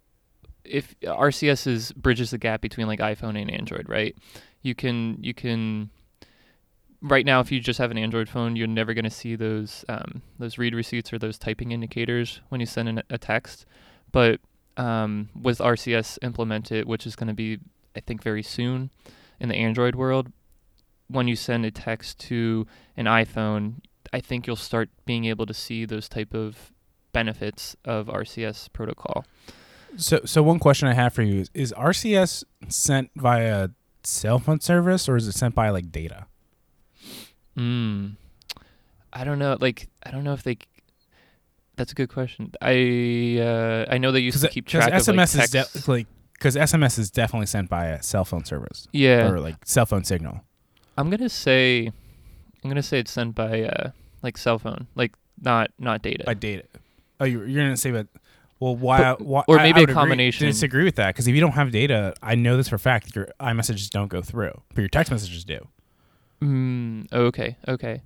if 0.69 0.99
RCS 1.01 1.67
is 1.67 1.91
bridges 1.93 2.31
the 2.31 2.37
gap 2.37 2.61
between 2.61 2.87
like 2.87 2.99
iPhone 2.99 3.39
and 3.39 3.51
Android, 3.51 3.89
right? 3.89 4.15
You 4.61 4.75
can 4.75 5.17
you 5.21 5.33
can 5.33 5.89
right 7.01 7.25
now 7.25 7.39
if 7.39 7.51
you 7.51 7.59
just 7.59 7.79
have 7.79 7.91
an 7.91 7.97
Android 7.97 8.29
phone, 8.29 8.55
you're 8.55 8.67
never 8.67 8.93
going 8.93 9.03
to 9.03 9.09
see 9.09 9.35
those 9.35 9.83
um, 9.89 10.21
those 10.37 10.57
read 10.57 10.75
receipts 10.75 11.11
or 11.11 11.19
those 11.19 11.37
typing 11.37 11.71
indicators 11.71 12.41
when 12.49 12.59
you 12.59 12.65
send 12.65 12.89
in 12.89 13.03
a 13.09 13.17
text, 13.17 13.65
but 14.11 14.39
um, 14.77 15.29
with 15.39 15.59
RCS 15.59 16.19
implemented, 16.21 16.85
which 16.87 17.05
is 17.05 17.15
going 17.15 17.27
to 17.27 17.33
be 17.33 17.59
I 17.95 17.99
think 17.99 18.23
very 18.23 18.43
soon 18.43 18.91
in 19.39 19.49
the 19.49 19.55
Android 19.55 19.95
world, 19.95 20.31
when 21.07 21.27
you 21.27 21.35
send 21.35 21.65
a 21.65 21.71
text 21.71 22.19
to 22.19 22.67
an 22.95 23.05
iPhone, 23.05 23.81
I 24.13 24.19
think 24.19 24.47
you'll 24.47 24.55
start 24.55 24.89
being 25.05 25.25
able 25.25 25.45
to 25.45 25.53
see 25.53 25.85
those 25.85 26.07
type 26.07 26.33
of 26.33 26.71
benefits 27.11 27.75
of 27.85 28.07
RCS 28.07 28.71
protocol. 28.71 29.25
So, 29.97 30.21
so 30.25 30.43
one 30.43 30.59
question 30.59 30.87
I 30.87 30.93
have 30.93 31.13
for 31.13 31.21
you 31.21 31.41
is: 31.41 31.49
Is 31.53 31.73
RCS 31.77 32.43
sent 32.67 33.11
via 33.15 33.69
cell 34.03 34.39
phone 34.39 34.59
service 34.59 35.09
or 35.09 35.15
is 35.17 35.27
it 35.27 35.33
sent 35.33 35.55
by 35.55 35.69
like 35.69 35.91
data? 35.91 36.25
Mm. 37.57 38.15
I 39.11 39.23
don't 39.23 39.39
know. 39.39 39.57
Like 39.59 39.89
I 40.03 40.11
don't 40.11 40.23
know 40.23 40.33
if 40.33 40.43
they. 40.43 40.57
That's 41.75 41.91
a 41.91 41.95
good 41.95 42.09
question. 42.09 42.51
I 42.61 43.39
uh, 43.41 43.85
I 43.89 43.97
know 43.97 44.11
they 44.11 44.19
used 44.19 44.41
to 44.41 44.49
keep 44.49 44.67
track 44.67 44.87
of 44.87 45.07
like, 45.07 45.15
SMS 45.15 45.41
is 45.41 45.49
text. 45.49 45.85
de- 45.85 45.91
like 45.91 46.07
because 46.33 46.55
SMS 46.55 46.99
is 46.99 47.09
definitely 47.09 47.47
sent 47.47 47.69
by 47.69 47.87
a 47.87 48.03
cell 48.03 48.25
phone 48.25 48.45
service 48.45 48.87
yeah, 48.91 49.29
or 49.29 49.39
like 49.39 49.55
cell 49.65 49.85
phone 49.85 50.03
signal. 50.03 50.41
I'm 50.97 51.09
gonna 51.09 51.29
say, 51.29 51.91
I'm 52.63 52.69
gonna 52.69 52.83
say 52.83 52.99
it's 52.99 53.11
sent 53.11 53.35
by 53.35 53.63
uh 53.63 53.91
like 54.23 54.37
cell 54.37 54.59
phone, 54.59 54.87
like 54.95 55.13
not 55.41 55.71
not 55.79 56.01
data. 56.01 56.23
by 56.25 56.33
data. 56.33 56.63
Oh, 57.21 57.25
you're, 57.25 57.45
you're 57.45 57.63
gonna 57.63 57.77
say, 57.77 57.91
but 57.91 58.07
well, 58.59 58.75
why? 58.75 58.97
But- 58.99 59.21
why 59.21 59.43
or 59.47 59.59
I- 59.59 59.63
maybe 59.63 59.75
I 59.75 59.79
a 59.79 59.81
would 59.83 59.89
agree- 59.91 59.93
combination. 59.93 60.47
disagree 60.47 60.83
with 60.83 60.95
that 60.95 61.07
because 61.07 61.27
if 61.27 61.35
you 61.35 61.41
don't 61.41 61.53
have 61.53 61.71
data, 61.71 62.13
I 62.21 62.35
know 62.35 62.57
this 62.57 62.67
for 62.69 62.75
a 62.75 62.79
fact. 62.79 63.15
Your 63.15 63.29
iMessages 63.39 63.89
don't 63.89 64.07
go 64.09 64.21
through, 64.21 64.61
but 64.73 64.81
your 64.81 64.89
text 64.89 65.11
messages 65.11 65.43
do. 65.45 65.67
Mm, 66.41 67.11
okay, 67.13 67.57
okay. 67.67 68.01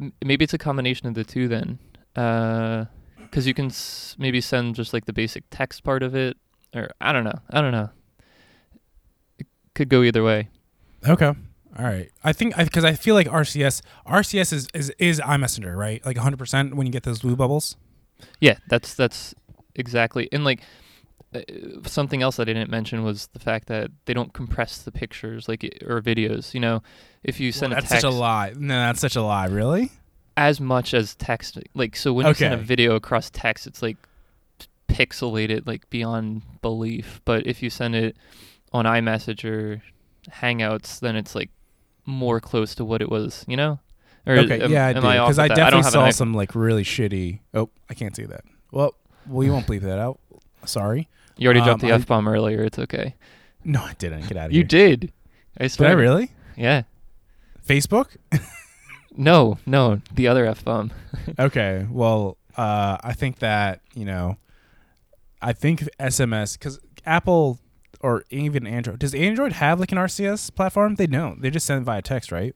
M- 0.00 0.12
maybe 0.24 0.44
it's 0.44 0.54
a 0.54 0.58
combination 0.58 1.06
of 1.06 1.14
the 1.14 1.24
two 1.24 1.48
then. 1.48 1.78
because 2.14 3.46
you 3.48 3.54
can 3.54 3.66
s- 3.66 4.14
maybe 4.18 4.40
send 4.40 4.76
just 4.76 4.92
like 4.92 5.06
the 5.06 5.12
basic 5.12 5.42
text 5.50 5.82
part 5.82 6.02
of 6.04 6.14
it, 6.14 6.36
or 6.74 6.88
I 7.00 7.12
don't 7.12 7.24
know. 7.24 7.40
I 7.50 7.60
don't 7.60 7.72
know. 7.72 7.90
It 9.38 9.46
could 9.74 9.88
go 9.88 10.02
either 10.02 10.22
way. 10.22 10.48
Okay. 11.06 11.26
All 11.26 11.84
right. 11.84 12.08
I 12.22 12.32
think 12.32 12.56
because 12.56 12.84
I, 12.84 12.92
feel 12.94 13.16
like 13.16 13.26
RCS 13.26 13.82
RCS 14.06 14.52
is 14.52 14.68
is, 14.74 14.90
is 14.98 15.20
iMessenger, 15.20 15.76
right? 15.76 16.04
Like 16.06 16.16
100% 16.16 16.74
when 16.74 16.86
you 16.86 16.92
get 16.92 17.02
those 17.02 17.18
blue 17.20 17.34
bubbles. 17.34 17.76
Yeah, 18.40 18.58
that's 18.68 18.94
that's 18.94 19.34
exactly. 19.74 20.28
And 20.32 20.44
like 20.44 20.60
uh, 21.34 21.40
something 21.86 22.22
else 22.22 22.36
that 22.36 22.48
I 22.48 22.52
didn't 22.52 22.70
mention 22.70 23.04
was 23.04 23.28
the 23.28 23.38
fact 23.38 23.68
that 23.68 23.90
they 24.04 24.14
don't 24.14 24.32
compress 24.32 24.78
the 24.78 24.92
pictures 24.92 25.48
like 25.48 25.62
or 25.86 26.00
videos. 26.00 26.54
You 26.54 26.60
know, 26.60 26.82
if 27.22 27.40
you 27.40 27.52
send 27.52 27.70
Well, 27.70 27.78
a 27.78 27.82
that's 27.82 27.90
text 27.90 28.02
such 28.02 28.12
a 28.12 28.16
lie. 28.16 28.52
No, 28.56 28.74
that's 28.74 29.00
such 29.00 29.16
a 29.16 29.22
lie. 29.22 29.46
Really? 29.46 29.90
as 30.36 30.60
much 30.60 30.94
as 30.94 31.14
text, 31.14 31.58
like 31.74 31.96
so 31.96 32.12
when 32.12 32.26
you 32.26 32.34
send 32.34 32.54
a 32.54 32.56
video 32.56 32.94
across 32.96 33.30
text, 33.30 33.66
it's 33.66 33.82
like 33.82 33.96
pixelated 34.88 35.66
like 35.66 35.88
beyond 35.90 36.42
belief. 36.60 37.20
But 37.24 37.46
if 37.46 37.62
you 37.62 37.70
send 37.70 37.94
it 37.94 38.16
on 38.72 38.84
iMessage 38.84 39.44
or 39.44 39.82
Hangouts, 40.28 41.00
then 41.00 41.16
it's 41.16 41.34
like 41.34 41.50
more 42.06 42.40
close 42.40 42.74
to 42.76 42.84
what 42.84 43.00
it 43.00 43.10
was. 43.10 43.44
You 43.46 43.56
know? 43.56 43.78
Or 44.26 44.34
okay. 44.38 44.60
am- 44.62 44.70
yeah, 44.70 44.86
I 44.86 44.90
am 44.90 45.02
do. 45.02 45.06
I 45.06 45.18
off 45.18 45.28
Because 45.28 45.36
with 45.38 45.52
I 45.52 45.54
definitely 45.54 45.82
have 45.82 45.92
saw 45.92 46.10
some 46.10 46.34
like 46.34 46.54
really 46.54 46.84
shitty. 46.84 47.40
Oh, 47.52 47.70
I 47.88 47.94
can't 47.94 48.16
see 48.16 48.24
that. 48.24 48.44
Well, 48.72 48.94
we 49.28 49.50
won't 49.50 49.66
bleep 49.66 49.82
that 49.82 49.98
out. 49.98 50.20
Sorry. 50.64 51.08
You 51.36 51.46
already 51.48 51.60
um, 51.60 51.66
dropped 51.66 51.80
the 51.82 51.90
f 51.90 52.06
bomb 52.06 52.28
earlier. 52.28 52.62
It's 52.62 52.78
okay. 52.78 53.14
No, 53.64 53.82
I 53.82 53.94
didn't. 53.94 54.28
Get 54.28 54.36
out 54.36 54.46
of 54.46 54.52
You 54.52 54.58
here. 54.58 54.62
You 54.62 54.96
did. 54.96 55.12
I 55.58 55.66
Did. 55.68 55.80
I 55.80 55.92
really? 55.92 56.30
Yeah. 56.56 56.82
Facebook? 57.66 58.16
No, 59.16 59.58
no, 59.64 60.00
the 60.12 60.26
other 60.28 60.44
f 60.44 60.64
bomb. 60.64 60.90
Okay. 61.38 61.86
Well, 61.90 62.36
uh, 62.56 62.98
I 63.02 63.12
think 63.14 63.38
that 63.38 63.80
you 63.94 64.04
know, 64.04 64.36
I 65.40 65.52
think 65.52 65.80
SMS 65.98 66.58
because 66.58 66.80
Apple 67.06 67.60
or 68.00 68.24
even 68.30 68.66
Android 68.66 68.98
does 68.98 69.14
Android 69.14 69.52
have 69.54 69.80
like 69.80 69.92
an 69.92 69.98
RCS 69.98 70.54
platform? 70.54 70.96
They 70.96 71.06
don't. 71.06 71.40
They 71.40 71.50
just 71.50 71.66
send 71.66 71.82
it 71.82 71.84
via 71.84 72.02
text, 72.02 72.30
right? 72.32 72.54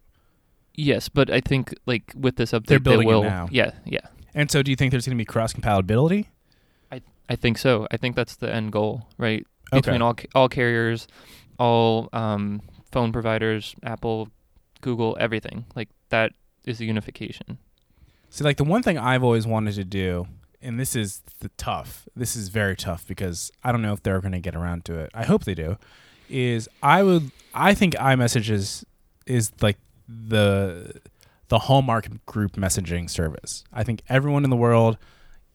Yes, 0.74 1.08
but 1.08 1.30
I 1.30 1.40
think 1.40 1.74
like 1.86 2.12
with 2.14 2.36
this 2.36 2.52
update, 2.52 2.66
They're 2.66 2.80
building 2.80 3.08
they 3.08 3.14
it 3.16 3.22
now. 3.22 3.48
Yeah, 3.50 3.70
yeah. 3.84 4.06
And 4.34 4.50
so, 4.50 4.62
do 4.62 4.70
you 4.70 4.76
think 4.76 4.90
there's 4.90 5.06
going 5.06 5.16
to 5.16 5.20
be 5.20 5.24
cross 5.24 5.52
compatibility? 5.52 6.28
I 7.28 7.36
think 7.36 7.58
so. 7.58 7.86
I 7.90 7.96
think 7.96 8.16
that's 8.16 8.36
the 8.36 8.52
end 8.52 8.72
goal, 8.72 9.08
right? 9.18 9.46
Okay. 9.72 9.80
Between 9.80 10.02
all 10.02 10.16
all 10.34 10.48
carriers, 10.48 11.06
all 11.58 12.08
um, 12.12 12.62
phone 12.90 13.12
providers, 13.12 13.74
Apple, 13.82 14.28
Google, 14.80 15.16
everything. 15.20 15.66
Like 15.76 15.88
that 16.08 16.32
is 16.64 16.80
a 16.80 16.84
unification. 16.84 17.58
See, 18.30 18.44
like 18.44 18.56
the 18.56 18.64
one 18.64 18.82
thing 18.82 18.98
I've 18.98 19.24
always 19.24 19.46
wanted 19.46 19.74
to 19.74 19.84
do, 19.84 20.26
and 20.62 20.78
this 20.78 20.94
is 20.96 21.22
the 21.40 21.50
tough. 21.56 22.08
This 22.14 22.36
is 22.36 22.48
very 22.48 22.76
tough 22.76 23.06
because 23.06 23.50
I 23.62 23.72
don't 23.72 23.82
know 23.82 23.92
if 23.92 24.02
they're 24.02 24.20
going 24.20 24.32
to 24.32 24.40
get 24.40 24.54
around 24.54 24.84
to 24.86 24.98
it. 24.98 25.10
I 25.14 25.24
hope 25.24 25.44
they 25.44 25.54
do. 25.54 25.76
Is 26.28 26.68
I 26.82 27.02
would 27.02 27.30
I 27.54 27.74
think 27.74 27.94
iMessage 27.94 28.50
is 28.50 28.84
is 29.26 29.52
like 29.60 29.78
the 30.08 31.00
the 31.48 31.60
hallmark 31.60 32.08
group 32.26 32.52
messaging 32.52 33.08
service. 33.08 33.64
I 33.72 33.82
think 33.82 34.02
everyone 34.08 34.44
in 34.44 34.50
the 34.50 34.56
world 34.56 34.98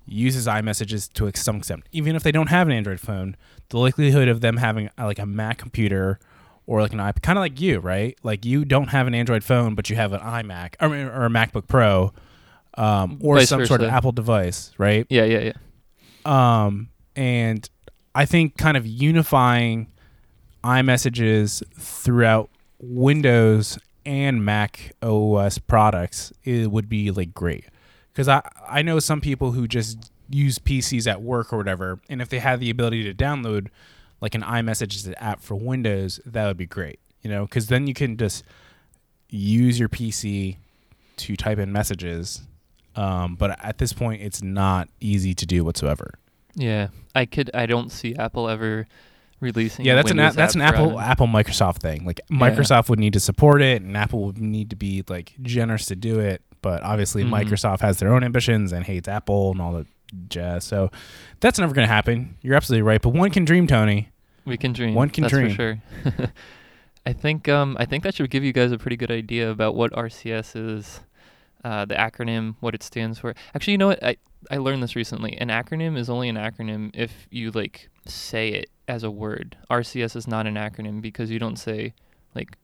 uses 0.06 0.48
iMessages 0.48 1.12
to 1.14 1.32
some 1.40 1.58
extent, 1.58 1.84
even 1.92 2.16
if 2.16 2.24
they 2.24 2.32
don't 2.32 2.48
have 2.48 2.68
an 2.68 2.74
Android 2.74 3.00
phone. 3.00 3.36
The 3.70 3.78
likelihood 3.80 4.28
of 4.28 4.42
them 4.42 4.58
having 4.58 4.90
uh, 5.00 5.06
like 5.06 5.20
a 5.20 5.26
Mac 5.26 5.58
computer 5.58 6.20
or 6.66 6.82
like 6.82 6.94
an 6.94 7.00
iPad, 7.00 7.22
kind 7.22 7.38
of 7.38 7.42
like 7.42 7.60
you, 7.60 7.80
right? 7.80 8.18
Like 8.24 8.46
you 8.46 8.66
don't 8.66 8.90
have 8.90 9.08
an 9.08 9.16
Android 9.16 9.44
phone, 9.44 9.76
but 9.76 9.90
you 9.90 9.96
have 9.96 10.14
an 10.14 10.22
iMac 10.22 10.76
or, 10.80 10.94
or 10.94 11.26
a 11.26 11.30
MacBook 11.30 11.68
Pro, 11.68 12.14
um, 12.76 13.20
or 13.22 13.38
Vice 13.38 13.50
some 13.50 13.66
sort 13.66 13.82
of. 13.82 13.90
Apple 13.90 14.12
device, 14.12 14.72
right? 14.78 15.06
Yeah, 15.10 15.26
yeah, 15.26 15.52
yeah. 16.26 16.66
Um, 16.66 16.90
and 17.16 17.70
I 18.16 18.26
think 18.26 18.58
kind 18.58 18.78
of 18.78 18.86
unifying 18.86 19.92
iMessages 20.64 21.64
throughout 21.78 22.50
Windows 22.80 23.78
and 24.06 24.44
Mac 24.44 24.92
OS 25.02 25.58
products 25.58 26.34
it 26.44 26.70
would 26.70 26.90
be 26.90 27.12
like 27.12 27.34
great 27.34 27.66
because 28.14 28.28
I 28.28 28.42
I 28.68 28.82
know 28.82 29.00
some 29.00 29.20
people 29.22 29.52
who 29.54 29.68
just 29.68 30.12
use 30.30 30.58
PCs 30.60 31.06
at 31.08 31.22
work 31.22 31.52
or 31.52 31.58
whatever, 31.58 32.00
and 32.10 32.22
if 32.22 32.30
they 32.30 32.40
had 32.40 32.60
the 32.60 32.70
ability 32.70 33.04
to 33.04 33.14
download 33.14 33.68
like 34.22 34.36
an 34.36 34.42
iMessages 34.42 35.12
app 35.18 35.42
for 35.42 35.56
Windows, 35.56 36.20
that 36.26 36.48
would 36.48 36.58
be 36.58 36.66
great. 36.66 37.00
You 37.22 37.30
know, 37.30 37.46
because 37.46 37.68
then 37.68 37.88
you 37.88 37.94
can 37.94 38.18
just 38.18 38.44
use 39.30 39.80
your 39.80 39.90
PC 39.90 40.58
to 41.18 41.36
type 41.36 41.58
in 41.60 41.72
messages. 41.72 42.42
Um, 42.96 43.36
but 43.36 43.58
at 43.64 43.78
this 43.80 43.92
point, 43.94 44.22
it's 44.22 44.42
not 44.44 44.88
easy 45.00 45.34
to 45.34 45.46
do 45.46 45.64
whatsoever. 45.64 46.12
Yeah, 46.56 46.90
I 47.16 47.26
could. 47.26 47.50
I 47.54 47.66
don't 47.66 47.92
see 47.92 48.16
Apple 48.16 48.48
ever 48.48 48.86
releasing. 49.40 49.86
Yeah, 49.86 49.96
that's 49.96 50.12
an 50.12 50.18
Windows 50.18 50.36
a- 50.36 50.38
that's 50.38 50.56
an 50.56 50.62
Apple. 50.62 51.00
Apple 51.00 51.28
Microsoft 51.28 51.78
thing. 51.78 52.06
Like 52.06 52.22
Microsoft 52.32 52.90
would 52.90 53.00
need 53.00 53.14
to 53.14 53.20
support 53.20 53.62
it, 53.62 53.82
and 53.82 53.98
Apple 53.98 54.26
would 54.26 54.38
need 54.38 54.70
to 54.70 54.76
be 54.76 55.04
like 55.08 55.34
generous 55.42 55.88
to 55.88 55.96
do 55.96 56.20
it. 56.20 56.42
But 56.64 56.82
obviously, 56.82 57.24
Mhm. 57.24 57.30
Microsoft 57.30 57.82
has 57.82 58.00
their 58.00 58.12
own 58.12 58.24
ambitions 58.24 58.72
and 58.72 58.84
hates 58.84 59.08
Apple 59.08 59.52
and 59.52 59.62
all 59.62 59.74
that 59.74 59.88
jazz. 60.30 60.64
So 60.64 60.90
that's 61.40 61.60
never 61.60 61.74
going 61.76 61.88
to 61.88 61.94
happen. 61.94 62.36
You're 62.42 62.56
absolutely 62.56 62.82
right. 62.82 63.02
But 63.02 63.10
one 63.10 63.30
can 63.30 63.46
dream, 63.46 63.68
Tony. 63.68 64.10
We 64.46 64.58
can 64.58 64.74
dream. 64.74 64.96
One 64.96 65.10
can 65.12 65.22
that's 65.24 65.34
dream. 65.34 65.50
for 65.50 65.56
sure. 65.56 65.80
I 67.06 67.14
think 67.14 67.48
um 67.50 67.76
I 67.80 67.86
think 67.86 68.04
that 68.04 68.16
should 68.16 68.30
give 68.30 68.44
you 68.44 68.54
guys 68.54 68.72
a 68.72 68.78
pretty 68.78 68.96
good 68.96 69.12
idea 69.12 69.50
about 69.52 69.76
what 69.76 69.92
RCS 69.94 70.56
is, 70.56 71.02
uh, 71.66 71.86
the 71.86 71.96
acronym, 71.96 72.56
what 72.62 72.74
it 72.74 72.82
stands 72.84 73.20
for. 73.20 73.36
Actually, 73.54 73.72
you 73.74 73.78
know 73.78 73.88
what? 73.88 74.04
I 74.04 74.16
I 74.52 74.58
learned 74.58 74.82
this 74.84 74.96
recently. 74.96 75.38
An 75.38 75.50
acronym 75.50 75.98
is 75.98 76.10
only 76.10 76.30
an 76.30 76.36
acronym 76.38 76.92
if 76.94 77.28
you 77.30 77.52
like 77.52 77.90
say 78.06 78.50
it 78.50 78.70
as 78.88 79.04
a 79.04 79.12
word. 79.12 79.58
RCS 79.70 80.16
is 80.16 80.28
not 80.28 80.48
an 80.48 80.56
acronym 80.56 81.02
because 81.02 81.30
you 81.32 81.40
don't 81.40 81.58
say 81.58 81.94
like 82.36 82.58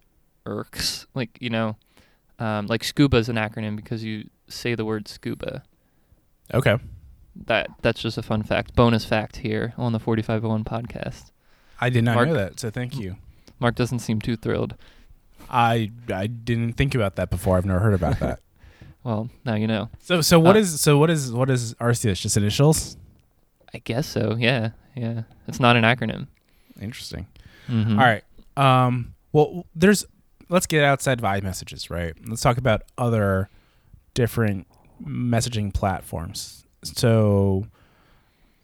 ERCs, 0.45 1.05
like 1.15 1.37
you 1.41 1.49
know, 1.49 1.75
um, 2.39 2.67
like 2.67 2.83
scuba 2.83 3.17
is 3.17 3.29
an 3.29 3.35
acronym 3.35 3.75
because 3.75 4.03
you 4.03 4.29
say 4.47 4.75
the 4.75 4.85
word 4.85 5.07
scuba. 5.07 5.63
Okay. 6.53 6.77
That 7.45 7.69
that's 7.81 8.01
just 8.01 8.17
a 8.17 8.21
fun 8.23 8.43
fact, 8.43 8.75
bonus 8.75 9.05
fact 9.05 9.37
here 9.37 9.73
on 9.77 9.91
the 9.93 9.99
4501 9.99 10.63
podcast. 10.63 11.31
I 11.79 11.89
did 11.89 12.03
not 12.03 12.15
Mark- 12.15 12.27
know 12.27 12.33
that. 12.33 12.59
So 12.59 12.69
thank 12.69 12.97
you. 12.97 13.15
Mark 13.59 13.75
doesn't 13.75 13.99
seem 13.99 14.19
too 14.19 14.35
thrilled. 14.35 14.75
I 15.49 15.91
I 16.13 16.27
didn't 16.27 16.73
think 16.73 16.93
about 16.95 17.15
that 17.15 17.29
before. 17.29 17.57
I've 17.57 17.65
never 17.65 17.79
heard 17.79 17.93
about 17.93 18.19
that. 18.19 18.39
Well, 19.03 19.29
now 19.45 19.55
you 19.55 19.65
know. 19.65 19.89
so 19.99 20.19
so 20.19 20.39
what 20.41 20.57
Uh, 20.57 20.59
is 20.59 20.81
so 20.81 20.97
what 20.97 21.09
is 21.09 21.31
what 21.31 21.49
is 21.49 21.73
RCS? 21.75 22.19
Just 22.19 22.35
initials? 22.35 22.97
I 23.73 23.77
guess 23.77 24.05
so. 24.05 24.35
Yeah, 24.37 24.71
yeah. 24.93 25.23
It's 25.47 25.59
not 25.61 25.77
an 25.77 25.83
acronym. 25.85 26.27
Interesting. 26.81 27.25
Mhm. 27.69 27.91
All 27.91 28.05
right. 28.05 28.23
Um. 28.57 29.13
Well, 29.31 29.65
there's. 29.73 30.05
Let's 30.49 30.65
get 30.65 30.83
outside 30.83 31.19
of 31.19 31.25
iMessages, 31.25 31.89
right? 31.89 32.13
Let's 32.27 32.41
talk 32.41 32.57
about 32.57 32.83
other 32.97 33.49
different 34.13 34.67
messaging 35.03 35.73
platforms. 35.73 36.65
So, 36.83 37.67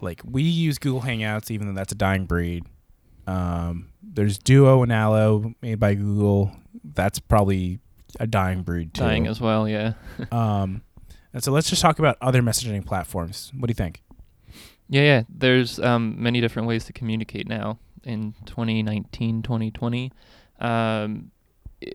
like 0.02 0.22
we 0.24 0.44
use 0.44 0.78
Google 0.78 1.02
Hangouts, 1.02 1.52
even 1.52 1.68
though 1.68 1.74
that's 1.74 1.92
a 1.92 1.96
dying 1.96 2.26
breed. 2.26 2.66
Um, 3.28 3.90
there's 4.02 4.38
Duo 4.38 4.84
and 4.84 4.92
Allo 4.92 5.54
made 5.62 5.80
by 5.80 5.96
Google. 5.96 6.52
That's 6.84 7.20
probably 7.20 7.80
a 8.20 8.28
dying 8.28 8.62
breed 8.62 8.94
too. 8.94 9.02
Dying 9.02 9.28
as 9.28 9.42
well. 9.42 9.68
Yeah. 9.68 9.94
um, 10.32 10.82
and 11.34 11.44
so 11.44 11.52
let's 11.52 11.70
just 11.70 11.82
talk 11.82 12.00
about 12.00 12.18
other 12.22 12.42
messaging 12.42 12.86
platforms. 12.86 13.52
What 13.58 13.68
do 13.68 13.72
you 13.72 13.76
think? 13.76 14.02
Yeah, 14.88 15.02
yeah. 15.02 15.24
There's 15.30 15.80
um, 15.80 16.16
many 16.22 16.42
different 16.42 16.68
ways 16.68 16.86
to 16.86 16.94
communicate 16.94 17.48
now 17.48 17.80
in 18.04 18.34
2019, 18.46 19.42
2020. 19.42 20.12
Um, 20.60 21.32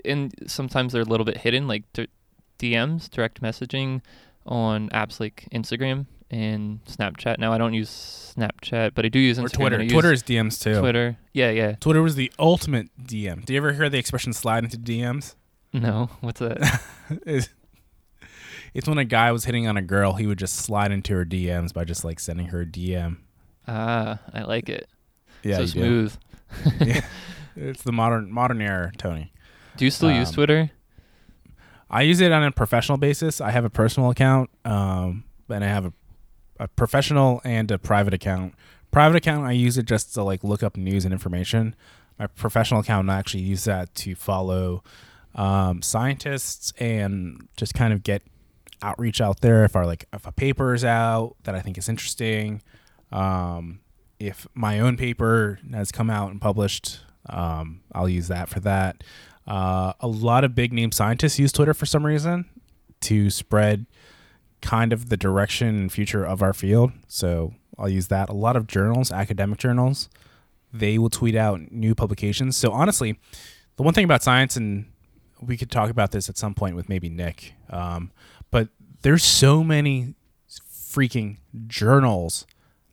and 0.05 0.33
sometimes 0.47 0.93
they're 0.93 1.03
a 1.03 1.07
little 1.07 1.27
bit 1.27 1.39
hidden, 1.39 1.67
like 1.69 1.85
d- 1.93 2.09
DMs, 2.59 3.09
direct 3.11 3.41
messaging 3.43 4.03
on 4.47 4.89
apps 4.91 5.21
like 5.21 5.49
Instagram 5.53 6.07
and 6.31 6.85
Snapchat. 6.85 7.39
Now 7.39 7.53
I 7.53 7.59
don't 7.59 7.75
use 7.75 8.35
Snapchat, 8.37 8.93
but 8.95 9.05
I 9.05 9.09
do 9.09 9.19
use 9.19 9.39
Instagram. 9.39 9.45
Or 9.45 9.49
Twitter. 9.49 9.89
Twitter 9.89 10.13
is 10.13 10.23
DMs 10.23 10.61
too. 10.63 10.79
Twitter. 10.81 11.17
Yeah, 11.33 11.51
yeah. 11.51 11.77
Twitter 11.81 12.03
was 12.03 12.15
the 12.15 12.33
ultimate 12.39 12.89
DM. 13.03 13.45
Do 13.45 13.53
you 13.53 13.59
ever 13.59 13.73
hear 13.73 13.89
the 13.89 13.99
expression 13.99 14.33
"slide 14.33 14.65
into 14.65 14.79
DMs"? 14.79 15.35
No, 15.73 16.11
what's 16.21 16.41
that? 16.41 16.83
it's, 17.27 17.49
it's 18.75 18.89
when 18.89 18.99
a 18.99 19.05
guy 19.05 19.31
was 19.33 19.45
hitting 19.45 19.67
on 19.69 19.77
a 19.77 19.83
girl, 19.83 20.15
he 20.15 20.27
would 20.27 20.39
just 20.39 20.57
slide 20.57 20.91
into 20.93 21.15
her 21.15 21.25
DMs 21.25 21.73
by 21.73 21.85
just 21.85 22.05
like 22.05 22.19
sending 22.21 22.47
her 22.47 22.63
a 22.63 22.67
DM. 22.67 23.19
ah, 23.69 24.19
I 24.33 24.43
like 24.43 24.69
it. 24.69 24.89
Yeah, 25.43 25.59
so 25.59 25.67
smooth. 25.67 26.17
Yeah. 26.81 27.01
It's 27.57 27.83
the 27.83 27.93
modern 27.93 28.33
modern 28.33 28.63
era, 28.63 28.93
Tony. 28.97 29.33
Do 29.77 29.85
you 29.85 29.91
still 29.91 30.11
use 30.13 30.29
Um, 30.29 30.35
Twitter? 30.35 30.71
I 31.89 32.03
use 32.03 32.21
it 32.21 32.31
on 32.33 32.43
a 32.45 32.53
professional 32.53 32.99
basis. 32.99 33.41
I 33.41 33.51
have 33.51 33.65
a 33.65 33.71
personal 33.71 34.11
account, 34.11 34.51
um, 34.65 35.25
and 35.49 35.65
I 35.65 35.69
have 35.69 35.87
a, 35.87 35.93
a 36.61 36.69
professional 36.69 37.41
and 37.45 37.71
a 37.71 37.79
private 37.79 38.15
account. 38.15 38.55
Private 38.93 39.17
account, 39.17 39.47
I 39.47 39.53
use 39.53 39.77
it 39.79 39.87
just 39.87 40.15
to 40.15 40.23
like 40.23 40.45
look 40.45 40.63
up 40.63 40.77
news 40.77 41.05
and 41.05 41.13
information. 41.13 41.75
My 42.19 42.27
professional 42.27 42.81
account, 42.81 43.09
I 43.11 43.19
actually 43.19 43.43
use 43.43 43.65
that 43.65 43.95
to 43.97 44.15
follow 44.15 44.83
um, 45.35 45.81
scientists 45.83 46.73
and 46.79 47.49
just 47.57 47.75
kind 47.75 47.93
of 47.93 48.03
get 48.03 48.23
outreach 48.83 49.21
out 49.21 49.41
there. 49.41 49.65
If 49.65 49.75
our 49.75 49.87
like 49.87 50.07
if 50.13 50.27
a 50.27 50.33
paper 50.33 50.75
is 50.75 50.85
out 50.85 51.37
that 51.45 51.55
I 51.55 51.61
think 51.61 51.79
is 51.79 51.89
interesting, 51.89 52.63
um, 53.13 53.81
if 54.19 54.47
my 54.55 54.79
own 54.81 54.97
paper 54.97 55.59
has 55.73 55.91
come 55.91 56.11
out 56.11 56.31
and 56.31 56.41
published, 56.41 57.01
um, 57.29 57.81
I'll 57.93 58.09
use 58.09 58.29
that 58.29 58.49
for 58.49 58.61
that. 58.61 59.03
Uh, 59.47 59.93
a 60.01 60.07
lot 60.07 60.45
of 60.45 60.55
big 60.55 60.73
name 60.73 60.93
scientists 60.93 61.39
use 61.39 61.53
Twitter 61.53 61.75
for 61.75 61.87
some 61.87 62.07
reason 62.07 62.45
to 63.01 63.31
spread 63.31 63.87
kind 64.61 64.93
of 64.93 65.09
the 65.09 65.17
direction 65.17 65.69
and 65.69 65.93
future 65.93 66.25
of 66.25 66.43
our 66.43 66.53
field. 66.53 66.93
So 67.09 67.55
I'll 67.79 67.89
use 67.89 68.09
that. 68.09 68.29
A 68.29 68.35
lot 68.35 68.57
of 68.57 68.67
journals, 68.67 69.11
academic 69.11 69.59
journals, 69.59 70.09
they 70.73 70.99
will 70.99 71.11
tweet 71.11 71.35
out 71.35 71.73
new 71.73 71.95
publications. 71.95 72.57
So 72.57 72.73
honestly, 72.73 73.19
the 73.77 73.83
one 73.83 73.95
thing 73.95 74.05
about 74.05 74.23
science, 74.23 74.57
and 74.57 74.87
we 75.41 75.57
could 75.57 75.71
talk 75.71 75.91
about 75.91 76.13
this 76.13 76.29
at 76.29 76.37
some 76.37 76.55
point 76.55 76.77
with 76.77 76.89
maybe 76.89 77.09
Nick, 77.09 77.55
um, 77.71 78.11
but 78.51 78.69
there's 79.03 79.25
so 79.25 79.65
many 79.65 80.15
freaking 80.49 81.39
journals 81.67 82.47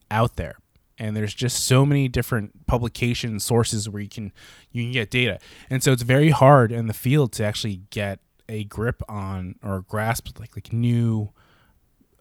out 0.09 0.37
there 0.37 0.57
and 0.97 1.15
there's 1.15 1.33
just 1.33 1.65
so 1.65 1.85
many 1.85 2.07
different 2.07 2.65
publication 2.65 3.39
sources 3.39 3.89
where 3.89 4.01
you 4.01 4.09
can 4.09 4.31
you 4.71 4.83
can 4.83 4.91
get 4.91 5.09
data. 5.09 5.39
And 5.69 5.83
so 5.83 5.91
it's 5.91 6.03
very 6.03 6.29
hard 6.29 6.71
in 6.71 6.87
the 6.87 6.93
field 6.93 7.31
to 7.33 7.43
actually 7.43 7.81
get 7.89 8.19
a 8.49 8.63
grip 8.65 9.01
on 9.09 9.55
or 9.63 9.81
grasp 9.81 10.39
like 10.39 10.55
like 10.55 10.71
new 10.73 11.29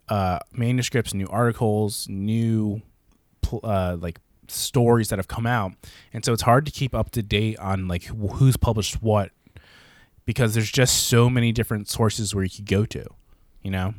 uh, 0.08 0.38
manuscripts 0.52 1.14
new 1.14 1.26
articles 1.28 2.06
new 2.08 2.82
uh, 3.62 3.96
like 3.98 4.20
stories 4.48 5.08
that 5.08 5.18
have 5.18 5.28
come 5.28 5.46
out. 5.46 5.72
And 6.12 6.24
so 6.24 6.32
it's 6.32 6.42
hard 6.42 6.66
to 6.66 6.72
keep 6.72 6.94
up 6.94 7.10
to 7.12 7.22
date 7.22 7.58
on 7.58 7.88
like 7.88 8.04
wh- 8.04 8.36
who's 8.36 8.56
published 8.56 9.02
what 9.02 9.30
because 10.24 10.54
there's 10.54 10.70
just 10.70 11.04
so 11.04 11.30
many 11.30 11.52
different 11.52 11.88
sources 11.88 12.34
where 12.34 12.44
you 12.44 12.50
could 12.50 12.66
go 12.66 12.84
to 12.84 13.06
you 13.62 13.70
know 13.70 13.94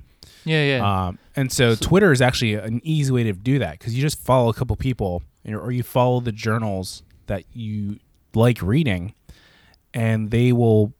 Yeah, 0.47 0.77
yeah. 0.77 1.07
um, 1.07 1.19
and 1.36 1.51
so, 1.51 1.75
So- 1.75 1.86
Twitter 1.88 2.12
is 2.12 2.21
actually 2.21 2.55
an 2.55 2.81
easy 2.83 3.12
way 3.12 3.23
to 3.23 3.33
do 3.33 3.60
that 3.60 3.77
because 3.79 3.95
you 3.95 4.01
just 4.01 4.19
follow 4.19 4.49
a 4.49 4.53
couple 4.53 4.75
people 4.75 5.23
or 5.47 5.71
you 5.71 5.83
follow 5.83 6.19
the 6.19 6.31
journals 6.31 7.03
that 7.27 7.43
you 7.53 7.99
like 8.33 8.62
reading, 8.62 9.13
and 9.93 10.31
they 10.31 10.51
will 10.51 10.93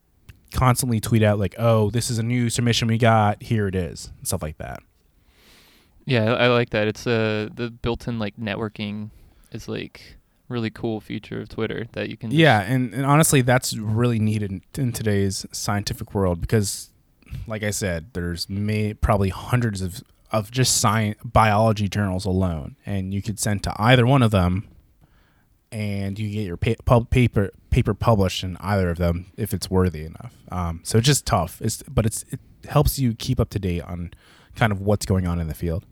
constantly 0.53 0.99
tweet 0.99 1.21
out 1.23 1.38
like, 1.39 1.55
"Oh, 1.57 1.89
this 1.89 2.10
is 2.10 2.17
a 2.19 2.23
new 2.23 2.49
submission 2.49 2.88
we 2.88 2.97
got. 2.97 3.43
Here 3.43 3.67
it 3.67 3.75
is," 3.75 4.12
and 4.17 4.27
stuff 4.27 4.41
like 4.41 4.57
that. 4.57 4.81
yeah, 6.05 6.33
I 6.33 6.47
like 6.47 6.69
that. 6.69 6.88
It's 6.88 7.05
uh, 7.05 7.49
the 7.53 7.69
built-in 7.69 8.17
like 8.19 8.38
networking 8.38 9.10
is 9.51 9.67
like 9.67 10.15
really 10.47 10.69
cool 10.69 11.01
feature 11.01 11.41
of 11.41 11.49
Twitter 11.49 11.88
that 11.91 12.07
you 12.10 12.15
can. 12.15 12.31
Yeah, 12.31 12.62
and, 12.62 12.93
and 12.93 13.05
honestly, 13.05 13.41
that's 13.41 13.75
really 13.75 14.17
needed 14.19 14.51
in, 14.51 14.62
in 14.77 14.93
today's 14.93 15.45
scientific 15.51 16.13
world 16.13 16.39
because, 16.39 16.91
like 17.47 17.63
I 17.63 17.71
said, 17.71 18.13
there's 18.13 18.49
may 18.49 18.93
probably 18.93 19.29
hundreds 19.29 19.81
of 19.81 20.01
of 20.31 20.51
just 20.51 20.81
science 20.81 21.17
biology 21.23 21.87
journals 21.87 22.25
alone, 22.25 22.75
and 22.85 23.13
you 23.13 23.21
could 23.21 23.39
send 23.39 23.63
to 23.63 23.73
either 23.77 24.05
one 24.05 24.21
of 24.21 24.31
them, 24.31 24.67
and 25.71 26.19
you 26.19 26.29
get 26.29 26.45
your 26.45 26.57
pa- 26.57 26.75
pub- 26.85 27.09
paper 27.09 27.51
paper 27.69 27.93
published 27.93 28.43
in 28.43 28.57
either 28.59 28.89
of 28.89 28.97
them 28.97 29.27
if 29.37 29.53
it's 29.53 29.69
worthy 29.69 30.03
enough. 30.05 30.35
Um, 30.51 30.81
so 30.83 30.97
it's 30.97 31.07
just 31.07 31.25
tough. 31.25 31.61
It's 31.61 31.83
but 31.83 32.05
it's 32.05 32.23
it 32.29 32.39
helps 32.67 32.99
you 32.99 33.13
keep 33.13 33.39
up 33.39 33.49
to 33.51 33.59
date 33.59 33.81
on 33.81 34.11
kind 34.55 34.71
of 34.71 34.81
what's 34.81 35.05
going 35.05 35.27
on 35.27 35.39
in 35.39 35.47
the 35.47 35.53
field. 35.53 35.85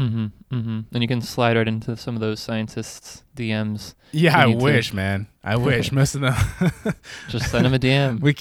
Mm-hmm. 0.00 0.26
Mm-hmm. 0.54 0.80
And 0.94 1.02
you 1.02 1.08
can 1.08 1.20
slide 1.20 1.56
right 1.56 1.68
into 1.68 1.96
some 1.96 2.14
of 2.14 2.20
those 2.20 2.40
scientists' 2.40 3.22
DMs. 3.36 3.94
Yeah, 4.12 4.38
I 4.38 4.46
need 4.46 4.58
to- 4.58 4.64
wish, 4.64 4.92
man. 4.92 5.26
I 5.44 5.56
wish 5.68 5.92
most 5.92 6.14
of 6.14 6.22
them. 6.22 6.34
Just 7.28 7.50
send 7.50 7.64
them 7.66 7.74
a 7.74 7.78
DM. 7.78 8.20
we, 8.22 8.34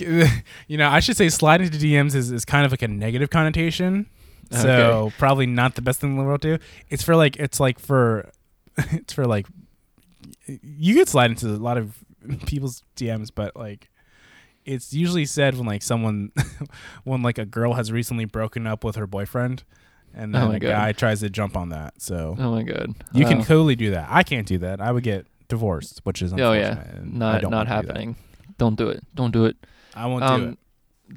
you 0.67 0.77
know, 0.77 0.89
I 0.89 0.99
should 0.99 1.17
say 1.17 1.29
slide 1.29 1.61
into 1.61 1.77
DMs 1.77 2.15
is, 2.15 2.31
is 2.31 2.45
kind 2.45 2.65
of 2.65 2.71
like 2.71 2.81
a 2.81 2.87
negative 2.87 3.29
connotation. 3.29 4.07
Okay. 4.51 4.61
So 4.61 5.11
probably 5.17 5.45
not 5.45 5.75
the 5.75 5.81
best 5.81 5.99
thing 5.99 6.11
in 6.11 6.17
the 6.17 6.23
world 6.23 6.41
to 6.41 6.57
do. 6.57 6.63
It's 6.89 7.03
for 7.03 7.15
like 7.15 7.35
it's 7.35 7.59
like 7.59 7.77
for 7.77 8.31
it's 8.77 9.13
for 9.13 9.25
like 9.25 9.45
you 10.47 10.95
could 10.95 11.07
slide 11.07 11.29
into 11.31 11.47
a 11.47 11.57
lot 11.57 11.77
of 11.77 12.03
people's 12.47 12.83
DMs, 12.95 13.29
but 13.33 13.55
like 13.55 13.89
it's 14.65 14.91
usually 14.91 15.25
said 15.25 15.55
when 15.55 15.67
like 15.67 15.83
someone 15.83 16.31
when 17.03 17.21
like 17.21 17.37
a 17.37 17.45
girl 17.45 17.73
has 17.73 17.91
recently 17.91 18.25
broken 18.25 18.65
up 18.65 18.83
with 18.83 18.95
her 18.95 19.05
boyfriend 19.05 19.63
and 20.13 20.35
oh 20.35 20.39
then 20.39 20.47
Oh 20.49 20.51
a 20.51 20.59
God. 20.59 20.69
guy 20.69 20.91
tries 20.91 21.19
to 21.21 21.29
jump 21.29 21.55
on 21.55 21.69
that. 21.69 22.01
So 22.01 22.35
Oh 22.39 22.51
my 22.51 22.63
god. 22.63 22.93
you 23.13 23.25
can 23.25 23.39
oh. 23.39 23.43
totally 23.43 23.75
do 23.75 23.91
that. 23.91 24.07
I 24.09 24.23
can't 24.23 24.47
do 24.47 24.57
that. 24.59 24.81
I 24.81 24.91
would 24.91 25.03
get 25.03 25.27
divorced, 25.47 26.01
which 26.03 26.21
is 26.21 26.33
Oh 26.33 26.53
yeah. 26.53 26.83
Not 27.03 27.41
don't 27.41 27.51
not 27.51 27.65
do 27.67 27.73
happening. 27.73 28.15
Don't 28.57 28.75
do 28.75 28.89
it. 28.89 29.03
Don't 29.15 29.31
do 29.31 29.45
it. 29.45 29.57
I 29.95 30.05
won't 30.05 30.23
do 30.23 30.27
um, 30.27 30.49
it. 30.49 30.57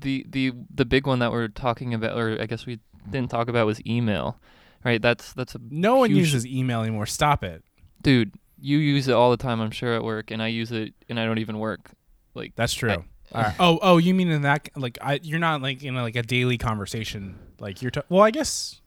The 0.03 0.27
the 0.29 0.53
the 0.75 0.85
big 0.85 1.07
one 1.07 1.19
that 1.19 1.33
we're 1.33 1.49
talking 1.49 1.95
about, 1.95 2.17
or 2.17 2.41
I 2.41 2.47
guess 2.47 2.67
we 2.67 2.81
didn't 3.11 3.31
talk 3.31 3.49
about, 3.49 3.67
was 3.67 3.85
email. 3.87 4.39
Right. 4.85 5.01
That's 5.01 5.33
that's 5.33 5.55
a 5.55 5.61
No 5.71 5.97
one 5.97 6.11
uses 6.15 6.47
email 6.47 6.83
anymore. 6.83 7.07
Stop 7.07 7.45
it. 7.45 7.63
dude. 8.03 8.33
You 8.65 8.79
use 8.79 9.09
it 9.09 9.13
all 9.13 9.33
the 9.33 9.37
time, 9.37 9.61
I'm 9.61 9.73
sure, 9.73 9.93
at 9.95 10.05
work, 10.05 10.31
and 10.31 10.41
I 10.41 10.47
use 10.47 10.71
it, 10.71 10.95
and 11.09 11.19
I 11.19 11.25
don't 11.27 11.39
even 11.39 11.59
work. 11.59 11.91
Like 12.35 12.53
That's 12.55 12.73
true. 12.73 12.91
I- 12.91 13.05
All 13.35 13.43
right. 13.43 13.55
Oh, 13.59 13.79
oh, 13.83 13.97
you 13.97 14.15
mean 14.15 14.31
in 14.31 14.43
that 14.43 14.69
like 14.77 14.99
I 15.03 15.19
you're 15.23 15.41
not 15.41 15.63
like 15.63 15.83
in 15.83 15.95
like 15.97 16.17
a 16.17 16.23
daily 16.23 16.59
conversation 16.59 17.39
like 17.59 17.81
you're 17.81 17.91
ta- 17.91 18.03
well, 18.09 18.23
I 18.23 18.31
guess 18.31 18.82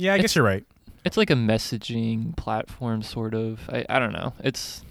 yeah, 0.00 0.12
I 0.12 0.14
It's- 0.16 0.22
guess 0.22 0.34
you're 0.36 0.44
right. 0.44 0.64
it's 1.04 1.16
like 1.16 1.30
a 1.30 1.34
messaging 1.34 2.36
platform, 2.36 3.02
sort 3.02 3.34
of. 3.34 3.60
I 3.68 3.84
I 3.88 3.98
don't 3.98 4.12
know. 4.12 4.32
It's 4.42 4.82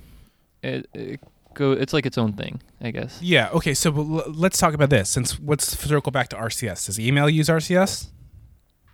it, 0.64 0.88
it 0.94 1.20
go. 1.54 1.72
It's 1.74 1.94
like 1.94 2.06
its 2.06 2.18
own 2.18 2.34
thing, 2.34 2.62
I 2.82 2.92
guess. 2.92 3.20
Yeah. 3.22 3.50
Okay. 3.54 3.74
So 3.74 3.90
l- 3.96 4.32
let's 4.34 4.58
talk 4.58 4.74
about 4.74 4.90
this. 4.90 5.10
Since 5.10 5.40
let's 5.40 5.66
circle 5.78 6.12
back 6.12 6.30
to 6.30 6.36
RCS. 6.36 6.86
Does 6.88 7.00
email 7.00 7.30
use 7.30 7.48
RCS? 7.50 8.08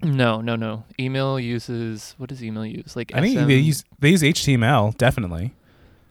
No, 0.04 0.42
no, 0.42 0.56
no. 0.56 0.84
Email 1.00 1.40
uses 1.40 2.16
what 2.18 2.30
does 2.30 2.44
email 2.44 2.66
use? 2.66 2.96
Like 2.96 3.12
I 3.16 3.22
think 3.22 3.48
they 3.48 3.58
use 3.58 3.84
they 4.00 4.10
use 4.12 4.22
HTML 4.24 4.96
definitely. 4.98 5.54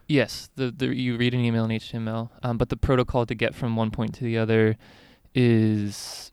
Yes, 0.09 0.51
the, 0.57 0.71
the 0.71 0.95
you 0.95 1.17
read 1.17 1.33
an 1.35 1.41
email 1.41 1.65
in 1.65 1.71
HTML, 1.71 2.29
um, 2.43 2.59
but 2.59 2.69
the 2.69 2.77
protocol 2.77 3.25
to 3.27 3.35
get 3.35 3.55
from 3.55 3.75
one 3.77 3.91
point 3.91 4.15
to 4.17 4.25
the 4.25 4.37
other 4.37 4.77
is 5.35 6.31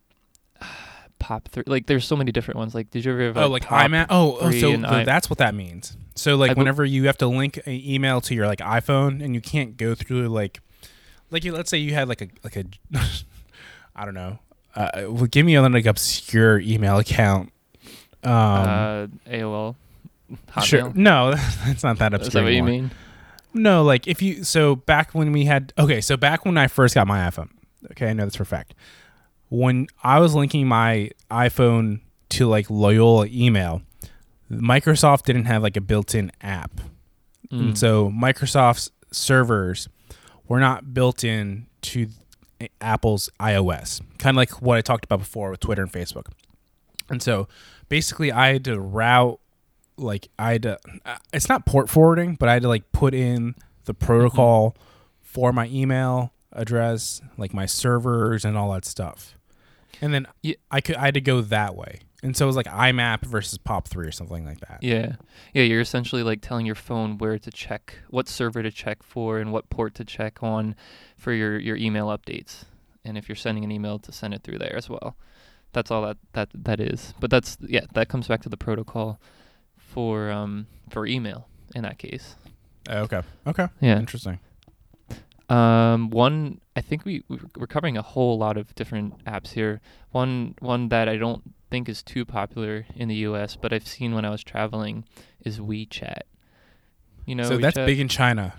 POP3. 1.22 1.64
Like 1.68 1.88
there's 1.88 2.06
so 2.06 2.16
many 2.16 2.32
different 2.32 2.58
ones. 2.58 2.76
Like 2.76 2.90
did 2.90 3.06
you 3.06 3.12
ever 3.12 3.22
have 3.28 3.38
oh, 3.38 3.48
like 3.48 3.66
pop? 3.66 3.90
IMAP. 3.90 4.08
Oh, 4.10 4.38
oh 4.42 4.50
three 4.50 4.60
so 4.60 4.72
and 4.72 4.84
th- 4.84 4.94
I- 4.94 5.04
that's 5.04 5.30
what 5.30 5.40
that 5.40 5.56
means. 5.56 5.96
So 6.16 6.36
like 6.36 6.52
I 6.52 6.54
whenever 6.56 6.84
you 6.84 7.06
have 7.06 7.18
to 7.20 7.28
link 7.28 7.58
an 7.66 7.74
email 7.74 8.22
to 8.22 8.36
your 8.36 8.48
like 8.48 8.60
iPhone 8.60 9.24
and 9.24 9.34
you 9.34 9.42
can't 9.42 9.78
go 9.78 9.96
through 9.96 10.28
like 10.28 10.60
like 11.32 11.46
you, 11.46 11.54
let's 11.54 11.70
say 11.70 11.78
you 11.78 11.94
had 11.94 12.08
like 12.10 12.22
a 12.22 12.28
like 12.44 12.56
a 12.58 12.66
I 13.96 14.06
don't 14.06 14.14
know. 14.14 14.40
Uh, 14.76 14.90
well, 15.08 15.26
give 15.26 15.46
me 15.46 15.56
a 15.56 15.62
like 15.62 15.86
obscure 15.86 16.60
email 16.60 16.98
account. 16.98 17.52
Um, 18.24 18.32
uh, 18.32 19.08
AOL. 19.28 19.76
Hotmail. 20.50 20.64
Sure. 20.64 20.92
No, 20.94 21.32
that's 21.66 21.84
not 21.84 21.98
that 22.00 22.14
obscure. 22.14 22.42
that 22.42 22.46
what 22.46 22.54
you 22.54 22.64
anymore. 22.64 22.82
mean? 22.82 22.92
No, 23.54 23.84
like 23.84 24.08
if 24.08 24.22
you 24.22 24.44
so 24.44 24.76
back 24.76 25.14
when 25.14 25.32
we 25.32 25.46
had 25.46 25.74
okay, 25.78 26.02
so 26.02 26.16
back 26.16 26.46
when 26.46 26.58
I 26.58 26.68
first 26.68 26.96
got 26.96 27.08
my 27.08 27.20
iPhone. 27.30 27.50
Okay, 27.92 28.10
I 28.10 28.14
know 28.14 28.26
this 28.26 28.36
for 28.36 28.44
a 28.44 28.46
fact. 28.46 28.74
When 29.52 29.88
I 30.02 30.20
was 30.20 30.34
linking 30.34 30.66
my 30.66 31.12
iPhone 31.30 32.00
to 32.30 32.48
like 32.48 32.70
Loyola 32.70 33.28
email, 33.30 33.82
Microsoft 34.50 35.24
didn't 35.24 35.46
have 35.46 35.62
like 35.62 35.76
a 35.76 35.82
built-in 35.82 36.32
app. 36.42 36.80
Mm. 37.52 37.60
And 37.60 37.78
so 37.78 38.10
Microsoft's 38.10 38.92
servers 39.12 39.90
were 40.48 40.62
not 40.62 40.94
built 40.94 41.26
in 41.26 41.68
to 41.82 42.08
Apple's 42.80 43.30
iOS. 43.42 44.02
Kind 44.18 44.36
of 44.36 44.38
like 44.38 44.62
what 44.62 44.78
I 44.78 44.82
talked 44.82 45.04
about 45.04 45.20
before 45.20 45.52
with 45.52 45.60
Twitter 45.60 45.82
and 45.82 45.92
Facebook. 45.92 46.28
And 47.10 47.22
so 47.22 47.50
basically 47.90 48.32
I 48.32 48.54
had 48.54 48.66
to 48.66 48.80
route 48.80 49.40
like 49.98 50.30
I 50.40 50.54
had 50.54 50.64
to 50.64 50.80
uh, 51.06 51.18
it's 51.34 51.50
not 51.50 51.66
port 51.66 51.90
forwarding, 51.90 52.36
but 52.36 52.48
I 52.48 52.54
had 52.54 52.62
to 52.62 52.70
like 52.70 52.90
put 52.94 53.14
in 53.14 53.56
the 53.84 53.94
protocol 53.94 54.78
for 55.22 55.52
my 55.52 55.68
email 55.68 56.32
address, 56.54 57.22
like 57.38 57.54
my 57.54 57.66
servers 57.66 58.46
and 58.46 58.58
all 58.58 58.72
that 58.72 58.86
stuff. 58.86 59.36
And 60.02 60.14
then 60.14 60.28
Ye- 60.42 60.58
I 60.70 60.82
could 60.82 60.96
I 60.96 61.06
had 61.06 61.14
to 61.16 61.22
go 61.22 61.42
that 61.42 61.76
way. 61.76 62.00
And 62.24 62.38
so 62.38 62.46
it 62.46 62.48
was 62.48 62.56
like 62.56 62.68
IMAP 62.68 63.22
versus 63.26 63.58
POP3 63.58 64.08
or 64.08 64.12
something 64.12 64.46
like 64.46 64.60
that. 64.60 64.80
Yeah, 64.82 65.16
yeah. 65.54 65.64
You're 65.64 65.82
essentially 65.82 66.22
like 66.22 66.42
telling 66.42 66.68
your 66.68 66.76
phone 66.76 67.18
where 67.18 67.40
to 67.40 67.50
check, 67.50 67.96
what 68.12 68.28
server 68.28 68.62
to 68.62 68.70
check 68.70 69.02
for, 69.02 69.40
and 69.40 69.52
what 69.52 69.70
port 69.72 69.96
to 69.96 70.06
check 70.06 70.44
on 70.44 70.76
for 71.18 71.34
your 71.34 71.58
your 71.58 71.76
email 71.76 72.08
updates. 72.08 72.66
And 73.04 73.18
if 73.18 73.28
you're 73.28 73.36
sending 73.36 73.64
an 73.64 73.72
email, 73.72 73.98
to 73.98 74.12
send 74.12 74.36
it 74.36 74.44
through 74.44 74.60
there 74.60 74.76
as 74.76 74.88
well. 74.88 75.18
That's 75.74 75.90
all 75.90 76.04
that 76.04 76.18
that 76.34 76.50
that 76.54 76.80
is. 76.80 77.16
But 77.20 77.32
that's 77.32 77.58
yeah, 77.60 77.86
that 77.94 78.08
comes 78.08 78.28
back 78.28 78.42
to 78.44 78.50
the 78.50 78.58
protocol 78.58 79.20
for 79.78 80.30
um 80.30 80.68
for 80.90 81.08
email 81.08 81.48
in 81.74 81.82
that 81.84 81.98
case. 81.98 82.36
Okay. 82.88 83.22
Okay. 83.48 83.68
Yeah. 83.80 83.98
Interesting. 83.98 84.40
Um, 85.52 86.10
one, 86.12 86.62
I 86.76 86.82
think 86.82 87.04
we 87.04 87.24
we- 87.28 87.40
we're 87.58 87.68
covering 87.68 87.98
a 87.98 88.02
whole 88.02 88.38
lot 88.38 88.56
of 88.58 88.74
different 88.76 89.24
apps 89.26 89.50
here. 89.50 89.82
One 90.12 90.56
one 90.60 90.90
that 90.90 91.10
I 91.10 91.18
don't 91.18 91.54
think 91.70 91.90
is 91.90 92.02
too 92.04 92.26
popular 92.26 92.86
in 92.96 93.08
the 93.10 93.16
U.S., 93.16 93.58
but 93.60 93.74
I've 93.74 93.88
seen 93.88 94.14
when 94.14 94.24
I 94.26 94.30
was 94.30 94.44
traveling 94.44 95.04
is 95.44 95.60
WeChat. 95.60 96.22
You 97.26 97.36
know, 97.36 97.44
so 97.44 97.58
that's 97.58 97.76
big 97.76 98.00
in 98.00 98.08
China. 98.08 98.54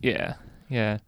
Yeah, 0.00 0.34
yeah. 0.68 0.98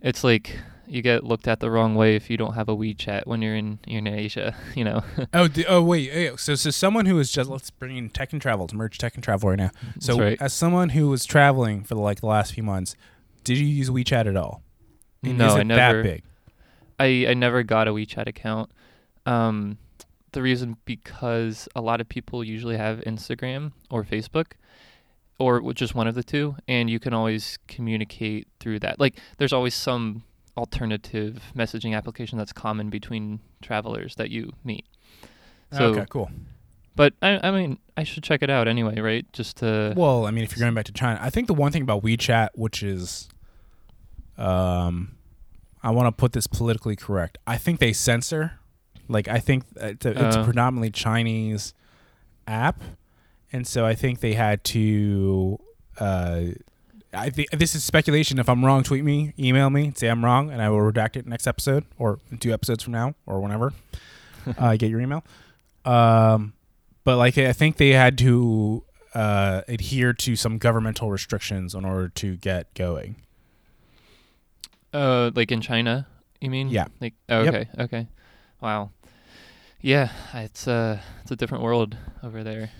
It's 0.00 0.22
like 0.22 0.58
you 0.86 1.02
get 1.02 1.24
looked 1.24 1.46
at 1.48 1.60
the 1.60 1.70
wrong 1.70 1.94
way 1.94 2.16
if 2.16 2.30
you 2.30 2.36
don't 2.36 2.54
have 2.54 2.68
a 2.68 2.76
WeChat 2.76 3.26
when 3.26 3.42
you're 3.42 3.56
in 3.56 3.78
you're 3.86 3.98
in 3.98 4.06
Asia. 4.06 4.54
You 4.74 4.84
know. 4.84 5.02
Oh, 5.32 5.48
d- 5.48 5.64
oh 5.66 5.82
wait. 5.82 6.38
So, 6.38 6.54
so 6.54 6.70
someone 6.70 7.06
who 7.06 7.18
is 7.18 7.32
just 7.32 7.48
let's 7.48 7.70
bring 7.70 7.96
in 7.96 8.10
tech 8.10 8.32
and 8.32 8.42
travel 8.42 8.66
to 8.66 8.76
merge 8.76 8.98
tech 8.98 9.14
and 9.14 9.24
travel 9.24 9.48
right 9.50 9.58
now. 9.58 9.70
So, 9.98 10.18
right. 10.18 10.40
as 10.40 10.52
someone 10.52 10.90
who 10.90 11.08
was 11.08 11.24
traveling 11.24 11.84
for 11.84 11.94
like 11.94 12.20
the 12.20 12.26
last 12.26 12.52
few 12.54 12.62
months, 12.62 12.96
did 13.44 13.58
you 13.58 13.66
use 13.66 13.90
WeChat 13.90 14.26
at 14.26 14.36
all? 14.36 14.62
And 15.22 15.38
no, 15.38 15.48
is 15.48 15.54
I 15.54 15.62
never. 15.62 16.02
that 16.02 16.08
big? 16.08 16.22
I 16.98 17.26
I 17.30 17.34
never 17.34 17.62
got 17.62 17.88
a 17.88 17.92
WeChat 17.92 18.26
account. 18.26 18.70
Um, 19.26 19.78
the 20.32 20.42
reason 20.42 20.76
because 20.84 21.68
a 21.74 21.80
lot 21.80 22.00
of 22.00 22.08
people 22.08 22.44
usually 22.44 22.76
have 22.76 23.00
Instagram 23.00 23.72
or 23.90 24.04
Facebook, 24.04 24.52
or 25.38 25.72
just 25.72 25.94
one 25.94 26.06
of 26.06 26.14
the 26.14 26.22
two, 26.22 26.56
and 26.66 26.90
you 26.90 26.98
can 26.98 27.14
always 27.14 27.58
communicate 27.68 28.48
through 28.60 28.80
that. 28.80 28.98
Like, 28.98 29.18
there's 29.38 29.52
always 29.52 29.74
some 29.74 30.24
alternative 30.56 31.40
messaging 31.56 31.96
application 31.96 32.36
that's 32.36 32.52
common 32.52 32.90
between 32.90 33.40
travelers 33.62 34.16
that 34.16 34.30
you 34.30 34.52
meet. 34.64 34.84
So, 35.72 35.90
okay, 35.90 36.06
cool. 36.08 36.30
But 36.98 37.14
I 37.22 37.40
I 37.48 37.50
mean 37.50 37.78
I 37.96 38.04
should 38.04 38.22
check 38.22 38.42
it 38.42 38.50
out 38.50 38.68
anyway, 38.68 39.00
right? 39.00 39.24
Just 39.32 39.56
to 39.58 39.94
Well, 39.96 40.26
I 40.26 40.30
mean, 40.30 40.44
if 40.44 40.54
you're 40.54 40.62
going 40.64 40.74
back 40.74 40.84
to 40.84 40.92
China, 40.92 41.18
I 41.22 41.30
think 41.30 41.46
the 41.46 41.54
one 41.54 41.72
thing 41.72 41.82
about 41.82 42.02
WeChat, 42.02 42.50
which 42.54 42.82
is, 42.82 43.28
um, 44.36 45.12
I 45.82 45.90
want 45.90 46.06
to 46.06 46.12
put 46.12 46.32
this 46.32 46.46
politically 46.46 46.96
correct. 46.96 47.38
I 47.46 47.56
think 47.56 47.80
they 47.80 47.92
censor. 47.92 48.52
Like, 49.08 49.26
I 49.28 49.38
think 49.38 49.64
it's 49.76 50.04
a, 50.04 50.10
it's 50.10 50.36
a 50.36 50.40
Oh. 50.40 50.44
predominantly 50.44 50.90
Chinese 50.90 51.72
app, 52.46 52.82
and 53.52 53.66
so 53.66 53.86
I 53.86 53.94
think 53.94 54.20
they 54.20 54.34
had 54.34 54.62
to. 54.64 55.58
Uh, 55.98 56.40
I 57.14 57.30
think 57.30 57.48
this 57.52 57.74
is 57.74 57.82
speculation. 57.82 58.38
If 58.38 58.48
I'm 58.50 58.62
wrong, 58.64 58.82
tweet 58.82 59.02
me, 59.02 59.32
email 59.38 59.70
me, 59.70 59.92
say 59.96 60.08
I'm 60.08 60.22
wrong, 60.24 60.50
and 60.50 60.60
I 60.60 60.68
will 60.68 60.80
redact 60.80 61.16
it 61.16 61.26
next 61.26 61.46
episode 61.46 61.84
or 61.98 62.18
two 62.38 62.52
episodes 62.52 62.84
from 62.84 62.92
now 62.92 63.14
or 63.24 63.40
whenever. 63.40 63.72
uh, 64.58 64.76
get 64.76 64.90
your 64.90 65.00
email. 65.00 65.24
Um, 65.86 66.52
but 67.04 67.16
like 67.16 67.38
I 67.38 67.52
think 67.52 67.76
they 67.76 67.90
had 67.90 68.18
to 68.18 68.84
uh, 69.14 69.62
adhere 69.68 70.12
to 70.12 70.36
some 70.36 70.58
governmental 70.58 71.10
restrictions 71.10 71.74
in 71.74 71.84
order 71.84 72.08
to 72.08 72.36
get 72.36 72.72
going. 72.74 73.16
Uh, 74.92 75.30
like 75.34 75.52
in 75.52 75.60
China, 75.60 76.06
you 76.40 76.50
mean? 76.50 76.68
Yeah. 76.68 76.86
Like 77.00 77.14
oh, 77.28 77.42
Yep. 77.42 77.54
okay, 77.54 77.68
okay, 77.84 78.06
wow. 78.60 78.90
Yeah, 79.80 80.10
it's 80.34 80.66
uh, 80.66 80.98
it's 81.22 81.30
a 81.30 81.36
different 81.36 81.62
world 81.64 81.96
over 82.22 82.42
there. 82.42 82.70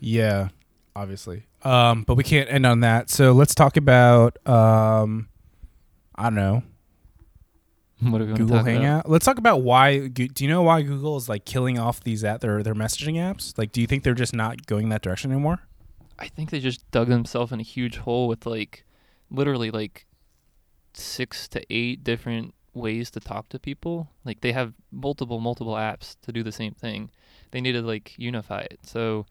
Yeah, 0.00 0.48
obviously. 0.94 1.46
Um, 1.62 2.02
but 2.02 2.16
we 2.16 2.22
can't 2.24 2.50
end 2.50 2.66
on 2.66 2.80
that. 2.80 3.08
So 3.10 3.32
let's 3.32 3.54
talk 3.54 3.76
about 3.76 4.36
um, 4.46 5.28
I 6.14 6.24
don't 6.24 6.34
know 6.34 6.62
What 8.00 8.18
do 8.18 8.24
we 8.24 8.32
want 8.32 8.36
to 8.36 8.42
Google 8.42 8.56
talk 8.56 8.66
about? 8.66 8.74
Hangout. 8.74 9.08
Let's 9.08 9.24
talk 9.24 9.38
about 9.38 9.62
why. 9.62 10.08
Do 10.08 10.28
you 10.38 10.48
know 10.48 10.62
why 10.62 10.82
Google 10.82 11.16
is 11.16 11.28
like 11.28 11.44
killing 11.44 11.78
off 11.78 12.02
these 12.02 12.24
at 12.24 12.40
their 12.40 12.62
their 12.62 12.74
messaging 12.74 13.14
apps? 13.14 13.56
Like, 13.56 13.72
do 13.72 13.80
you 13.80 13.86
think 13.86 14.02
they're 14.02 14.14
just 14.14 14.34
not 14.34 14.66
going 14.66 14.88
that 14.90 15.00
direction 15.02 15.30
anymore? 15.30 15.60
I 16.18 16.28
think 16.28 16.50
they 16.50 16.60
just 16.60 16.88
dug 16.90 17.08
themselves 17.08 17.52
in 17.52 17.60
a 17.60 17.64
huge 17.64 17.98
hole 17.98 18.28
with 18.28 18.46
like, 18.46 18.84
literally 19.30 19.70
like, 19.70 20.06
six 20.92 21.48
to 21.48 21.62
eight 21.70 22.04
different 22.04 22.54
ways 22.72 23.10
to 23.12 23.20
talk 23.20 23.48
to 23.50 23.58
people. 23.58 24.08
Like 24.24 24.40
they 24.40 24.52
have 24.52 24.74
multiple 24.90 25.40
multiple 25.40 25.74
apps 25.74 26.16
to 26.22 26.32
do 26.32 26.42
the 26.42 26.52
same 26.52 26.72
thing. 26.74 27.10
They 27.52 27.60
need 27.60 27.72
to 27.72 27.82
like 27.82 28.14
unify 28.18 28.60
it. 28.60 28.80
So, 28.84 29.26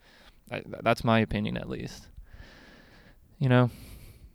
I, 0.51 0.61
that's 0.81 1.03
my 1.03 1.19
opinion 1.19 1.57
at 1.57 1.69
least. 1.69 2.07
You 3.39 3.49
know. 3.49 3.69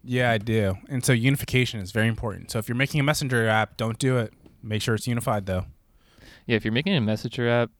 Yeah, 0.05 0.31
I 0.31 0.39
do. 0.39 0.77
And 0.89 1.05
so 1.05 1.13
unification 1.13 1.81
is 1.81 1.93
very 1.93 2.09
important. 2.09 2.51
So 2.51 2.59
if 2.59 2.69
you're 2.69 2.77
making 2.77 3.01
a 3.01 3.05
messenger 3.05 3.47
app, 3.49 3.77
don't 3.77 3.99
do 3.99 4.17
it. 4.19 4.33
Make 4.63 4.83
sure 4.83 4.95
it's 4.95 5.07
unified 5.07 5.47
though. 5.47 5.67
Yeah, 6.47 6.57
if 6.57 6.65
you're 6.65 6.73
making 6.73 6.95
a 6.95 7.01
messenger 7.01 7.49
app, 7.49 7.71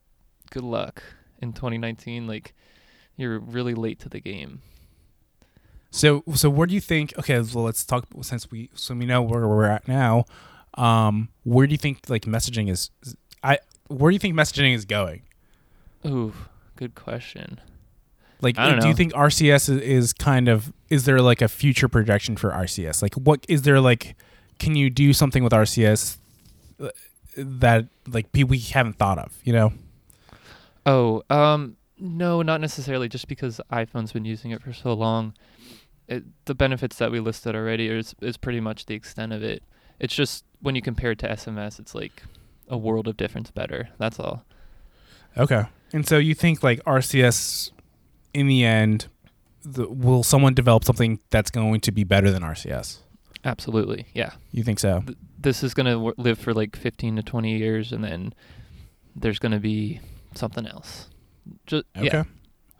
good 0.51 0.63
luck 0.63 1.01
in 1.41 1.53
2019. 1.53 2.27
Like, 2.27 2.53
you're 3.15 3.39
really 3.39 3.73
late 3.73 3.99
to 3.99 4.09
the 4.09 4.19
game. 4.19 4.61
So 5.91 6.23
so 6.35 6.49
where 6.49 6.67
do 6.67 6.73
you 6.73 6.81
think? 6.81 7.17
Okay, 7.17 7.39
well 7.39 7.63
let's 7.63 7.83
talk 7.83 8.05
since 8.21 8.51
we 8.51 8.69
so 8.75 8.93
we 8.93 9.05
know 9.05 9.21
where 9.21 9.47
we're 9.47 9.65
at 9.65 9.87
now. 9.87 10.25
Um, 10.75 11.29
where 11.43 11.65
do 11.65 11.71
you 11.71 11.77
think 11.77 12.09
like 12.09 12.23
messaging 12.23 12.69
is? 12.69 12.91
I 13.43 13.57
where 13.87 14.11
do 14.11 14.15
you 14.15 14.19
think 14.19 14.35
messaging 14.35 14.73
is 14.73 14.85
going? 14.85 15.23
Ooh, 16.05 16.33
good 16.75 16.95
question. 16.95 17.59
Like, 18.41 18.55
do 18.55 18.87
you 18.87 18.93
think 18.93 19.13
RCS 19.13 19.69
is, 19.69 19.81
is 19.81 20.13
kind 20.13 20.47
of? 20.47 20.71
Is 20.89 21.05
there 21.05 21.21
like 21.21 21.41
a 21.41 21.47
future 21.47 21.89
projection 21.89 22.37
for 22.37 22.51
RCS? 22.51 23.01
Like, 23.01 23.15
what 23.15 23.45
is 23.49 23.63
there 23.63 23.81
like? 23.81 24.15
Can 24.59 24.75
you 24.75 24.89
do 24.89 25.13
something 25.13 25.43
with 25.43 25.53
RCS 25.53 26.17
uh, 26.81 26.89
that 27.35 27.85
like 28.07 28.27
we 28.33 28.59
haven't 28.59 28.97
thought 28.97 29.17
of? 29.17 29.37
You 29.43 29.53
know? 29.53 29.73
Oh, 30.85 31.23
um, 31.29 31.75
no, 31.97 32.41
not 32.41 32.61
necessarily. 32.61 33.09
Just 33.09 33.27
because 33.27 33.59
iPhone's 33.71 34.13
been 34.13 34.25
using 34.25 34.51
it 34.51 34.61
for 34.61 34.71
so 34.71 34.93
long, 34.93 35.33
it, 36.07 36.23
the 36.45 36.55
benefits 36.55 36.97
that 36.97 37.11
we 37.11 37.19
listed 37.19 37.55
already 37.55 37.87
is 37.87 38.15
is 38.21 38.37
pretty 38.37 38.61
much 38.61 38.85
the 38.85 38.95
extent 38.95 39.33
of 39.33 39.43
it. 39.43 39.63
It's 39.99 40.15
just 40.15 40.45
when 40.61 40.75
you 40.75 40.81
compare 40.81 41.11
it 41.11 41.19
to 41.19 41.27
SMS, 41.27 41.79
it's 41.79 41.93
like 41.93 42.23
a 42.69 42.77
world 42.77 43.07
of 43.07 43.17
difference 43.17 43.51
better. 43.51 43.89
That's 43.97 44.19
all. 44.19 44.45
Okay. 45.37 45.63
And 45.93 46.07
so 46.07 46.17
you 46.17 46.33
think 46.33 46.63
like 46.63 46.83
RCS, 46.83 47.71
in 48.33 48.47
the 48.47 48.63
end, 48.63 49.07
the, 49.63 49.87
will 49.89 50.23
someone 50.23 50.53
develop 50.53 50.83
something 50.83 51.19
that's 51.29 51.51
going 51.51 51.81
to 51.81 51.91
be 51.91 52.03
better 52.03 52.31
than 52.31 52.43
RCS? 52.43 52.99
Absolutely, 53.45 54.05
yeah. 54.13 54.31
You 54.51 54.63
think 54.63 54.79
so? 54.79 55.01
Th- 55.05 55.17
this 55.39 55.63
is 55.63 55.73
gonna 55.73 55.93
w- 55.93 56.13
live 56.17 56.37
for 56.37 56.53
like 56.53 56.75
15 56.75 57.15
to 57.17 57.23
20 57.23 57.57
years, 57.57 57.91
and 57.93 58.03
then 58.03 58.33
there's 59.15 59.39
gonna 59.39 59.59
be 59.59 60.01
something 60.35 60.65
else. 60.67 61.07
Just 61.65 61.85
Okay. 61.97 62.05
yeah, 62.07 62.23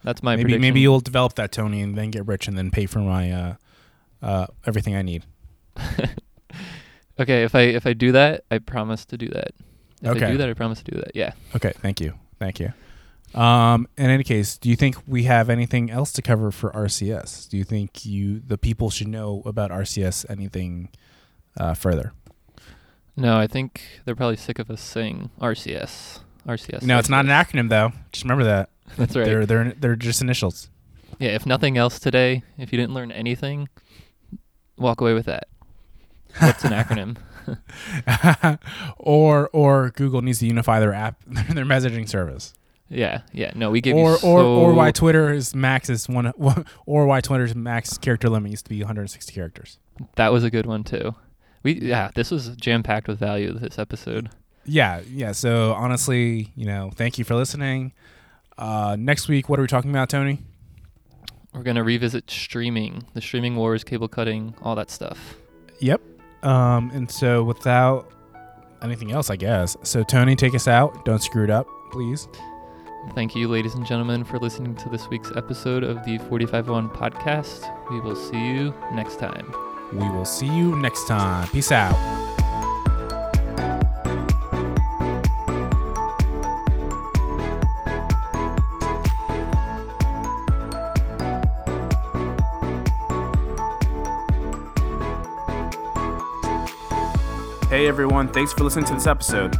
that's 0.03 0.21
my 0.21 0.35
maybe 0.35 0.43
prediction. 0.43 0.61
maybe 0.61 0.79
you'll 0.81 0.99
develop 0.99 1.35
that 1.35 1.51
Tony 1.53 1.81
and 1.81 1.97
then 1.97 2.11
get 2.11 2.27
rich 2.27 2.47
and 2.47 2.57
then 2.57 2.71
pay 2.71 2.85
for 2.85 2.99
my 2.99 3.31
uh, 3.31 3.55
uh, 4.21 4.47
everything 4.65 4.95
I 4.95 5.01
need. 5.01 5.23
okay, 7.19 7.43
if 7.43 7.55
I 7.55 7.61
if 7.61 7.85
I 7.85 7.93
do 7.93 8.11
that, 8.11 8.43
I 8.51 8.57
promise 8.59 9.05
to 9.05 9.17
do 9.17 9.27
that. 9.29 9.51
If 10.01 10.07
I 10.07 10.11
Okay. 10.11 10.31
do 10.31 10.37
that, 10.37 10.49
I 10.49 10.53
promise 10.53 10.81
to 10.83 10.91
do 10.91 10.97
that. 10.99 11.11
Yeah. 11.15 11.31
Okay, 11.55 11.71
thank 11.77 11.99
you, 12.01 12.13
thank 12.39 12.59
you. 12.59 12.73
Um, 13.35 13.87
in 13.97 14.09
any 14.09 14.23
case, 14.23 14.57
do 14.57 14.69
you 14.69 14.75
think 14.75 14.95
we 15.07 15.23
have 15.23 15.49
anything 15.49 15.91
else 15.91 16.11
to 16.13 16.21
cover 16.21 16.51
for 16.51 16.71
RCS? 16.71 17.47
Do 17.49 17.57
you 17.57 17.63
think 17.63 18.05
you 18.05 18.39
the 18.39 18.57
people 18.57 18.89
should 18.89 19.07
know 19.07 19.43
about 19.45 19.71
RCS 19.71 20.25
anything 20.29 20.89
uh, 21.57 21.73
further? 21.73 22.13
No, 23.15 23.37
I 23.37 23.47
think 23.47 23.81
they're 24.05 24.15
probably 24.15 24.37
sick 24.37 24.59
of 24.59 24.71
us 24.71 24.81
saying 24.81 25.29
RCS. 25.39 26.21
RCS. 26.47 26.81
no, 26.83 26.97
it's 26.97 27.09
not 27.09 27.25
an 27.25 27.31
acronym 27.31 27.69
though. 27.69 27.91
Just 28.11 28.23
remember 28.23 28.45
that. 28.45 28.69
That's 28.97 29.15
right. 29.15 29.25
They're 29.25 29.45
they're 29.45 29.73
they're 29.73 29.95
just 29.95 30.21
initials. 30.21 30.69
Yeah, 31.19 31.29
if 31.31 31.45
nothing 31.45 31.77
else 31.77 31.99
today, 31.99 32.43
if 32.57 32.71
you 32.71 32.79
didn't 32.79 32.93
learn 32.93 33.11
anything, 33.11 33.67
walk 34.77 35.01
away 35.01 35.13
with 35.13 35.25
that. 35.25 35.47
What's 36.39 36.63
an 36.63 36.71
acronym? 36.71 37.17
or 38.97 39.49
or 39.53 39.89
Google 39.91 40.21
needs 40.21 40.39
to 40.39 40.47
unify 40.47 40.79
their 40.79 40.93
app 40.93 41.21
their 41.27 41.65
messaging 41.65 42.07
service. 42.07 42.53
Yeah, 42.89 43.21
yeah. 43.31 43.51
No, 43.55 43.69
we 43.69 43.81
give 43.81 43.95
Or 43.95 44.11
you 44.13 44.17
or 44.23 44.41
or 44.41 44.73
why 44.73 44.91
Twitter 44.91 45.31
is 45.31 45.53
max 45.55 45.89
is 45.89 46.09
one 46.09 46.33
or 46.85 47.05
why 47.05 47.21
Twitter's 47.21 47.55
max 47.55 47.97
character 47.97 48.29
limit 48.29 48.51
used 48.51 48.65
to 48.65 48.69
be 48.69 48.79
160 48.79 49.31
characters. 49.33 49.77
That 50.15 50.31
was 50.31 50.43
a 50.43 50.49
good 50.49 50.65
one 50.65 50.83
too. 50.83 51.13
We 51.63 51.73
yeah, 51.73 52.09
this 52.15 52.31
was 52.31 52.49
jam 52.55 52.83
packed 52.83 53.07
with 53.07 53.19
value. 53.19 53.53
This 53.53 53.77
episode. 53.77 54.29
Yeah, 54.65 55.01
yeah. 55.11 55.33
So 55.33 55.73
honestly, 55.73 56.51
you 56.55 56.65
know, 56.65 56.89
thank 56.95 57.17
you 57.17 57.25
for 57.25 57.35
listening. 57.35 57.93
Uh, 58.57 58.95
next 58.99 59.27
week, 59.27 59.49
what 59.49 59.59
are 59.59 59.63
we 59.63 59.67
talking 59.67 59.91
about, 59.91 60.09
Tony? 60.09 60.39
We're 61.53 61.63
gonna 61.63 61.83
revisit 61.83 62.29
streaming, 62.29 63.05
the 63.13 63.21
streaming 63.21 63.55
wars, 63.55 63.83
cable 63.83 64.07
cutting, 64.07 64.55
all 64.61 64.75
that 64.75 64.89
stuff. 64.89 65.35
Yep. 65.79 66.01
Um, 66.43 66.89
and 66.93 67.09
so 67.09 67.43
without 67.43 68.11
anything 68.81 69.11
else, 69.11 69.29
I 69.29 69.35
guess. 69.35 69.75
So 69.83 70.03
Tony, 70.03 70.35
take 70.35 70.55
us 70.55 70.67
out. 70.67 71.05
Don't 71.05 71.21
screw 71.21 71.43
it 71.43 71.49
up, 71.49 71.67
please. 71.91 72.27
Thank 73.15 73.35
you, 73.35 73.47
ladies 73.47 73.75
and 73.75 73.85
gentlemen, 73.85 74.23
for 74.23 74.39
listening 74.39 74.75
to 74.75 74.89
this 74.89 75.09
week's 75.09 75.31
episode 75.35 75.83
of 75.83 75.97
the 76.05 76.17
451 76.19 76.89
podcast. 76.89 77.69
We 77.91 77.99
will 77.99 78.15
see 78.15 78.39
you 78.39 78.73
next 78.93 79.19
time. 79.19 79.53
We 79.91 80.07
will 80.09 80.25
see 80.25 80.47
you 80.47 80.75
next 80.77 81.07
time. 81.07 81.47
Peace 81.49 81.71
out. 81.71 81.95
Hey 97.69 97.87
everyone, 97.87 98.27
thanks 98.29 98.51
for 98.53 98.63
listening 98.63 98.85
to 98.85 98.93
this 98.93 99.07
episode. 99.07 99.55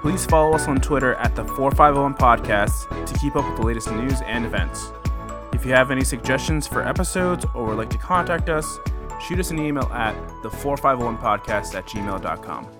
Please 0.00 0.24
follow 0.24 0.54
us 0.54 0.66
on 0.66 0.80
Twitter 0.80 1.14
at 1.16 1.36
the 1.36 1.44
451 1.44 2.14
Podcast 2.14 3.06
to 3.06 3.18
keep 3.18 3.36
up 3.36 3.44
with 3.46 3.56
the 3.56 3.66
latest 3.66 3.92
news 3.92 4.20
and 4.22 4.46
events. 4.46 4.92
If 5.52 5.66
you 5.66 5.72
have 5.72 5.90
any 5.90 6.04
suggestions 6.04 6.66
for 6.66 6.82
episodes 6.82 7.44
or 7.54 7.66
would 7.66 7.76
like 7.76 7.90
to 7.90 7.98
contact 7.98 8.48
us, 8.48 8.78
shoot 9.20 9.38
us 9.38 9.50
an 9.50 9.58
email 9.58 9.84
at 9.92 10.14
the 10.42 10.48
451podcast 10.48 11.74
at 11.74 11.86
gmail.com. 11.86 12.79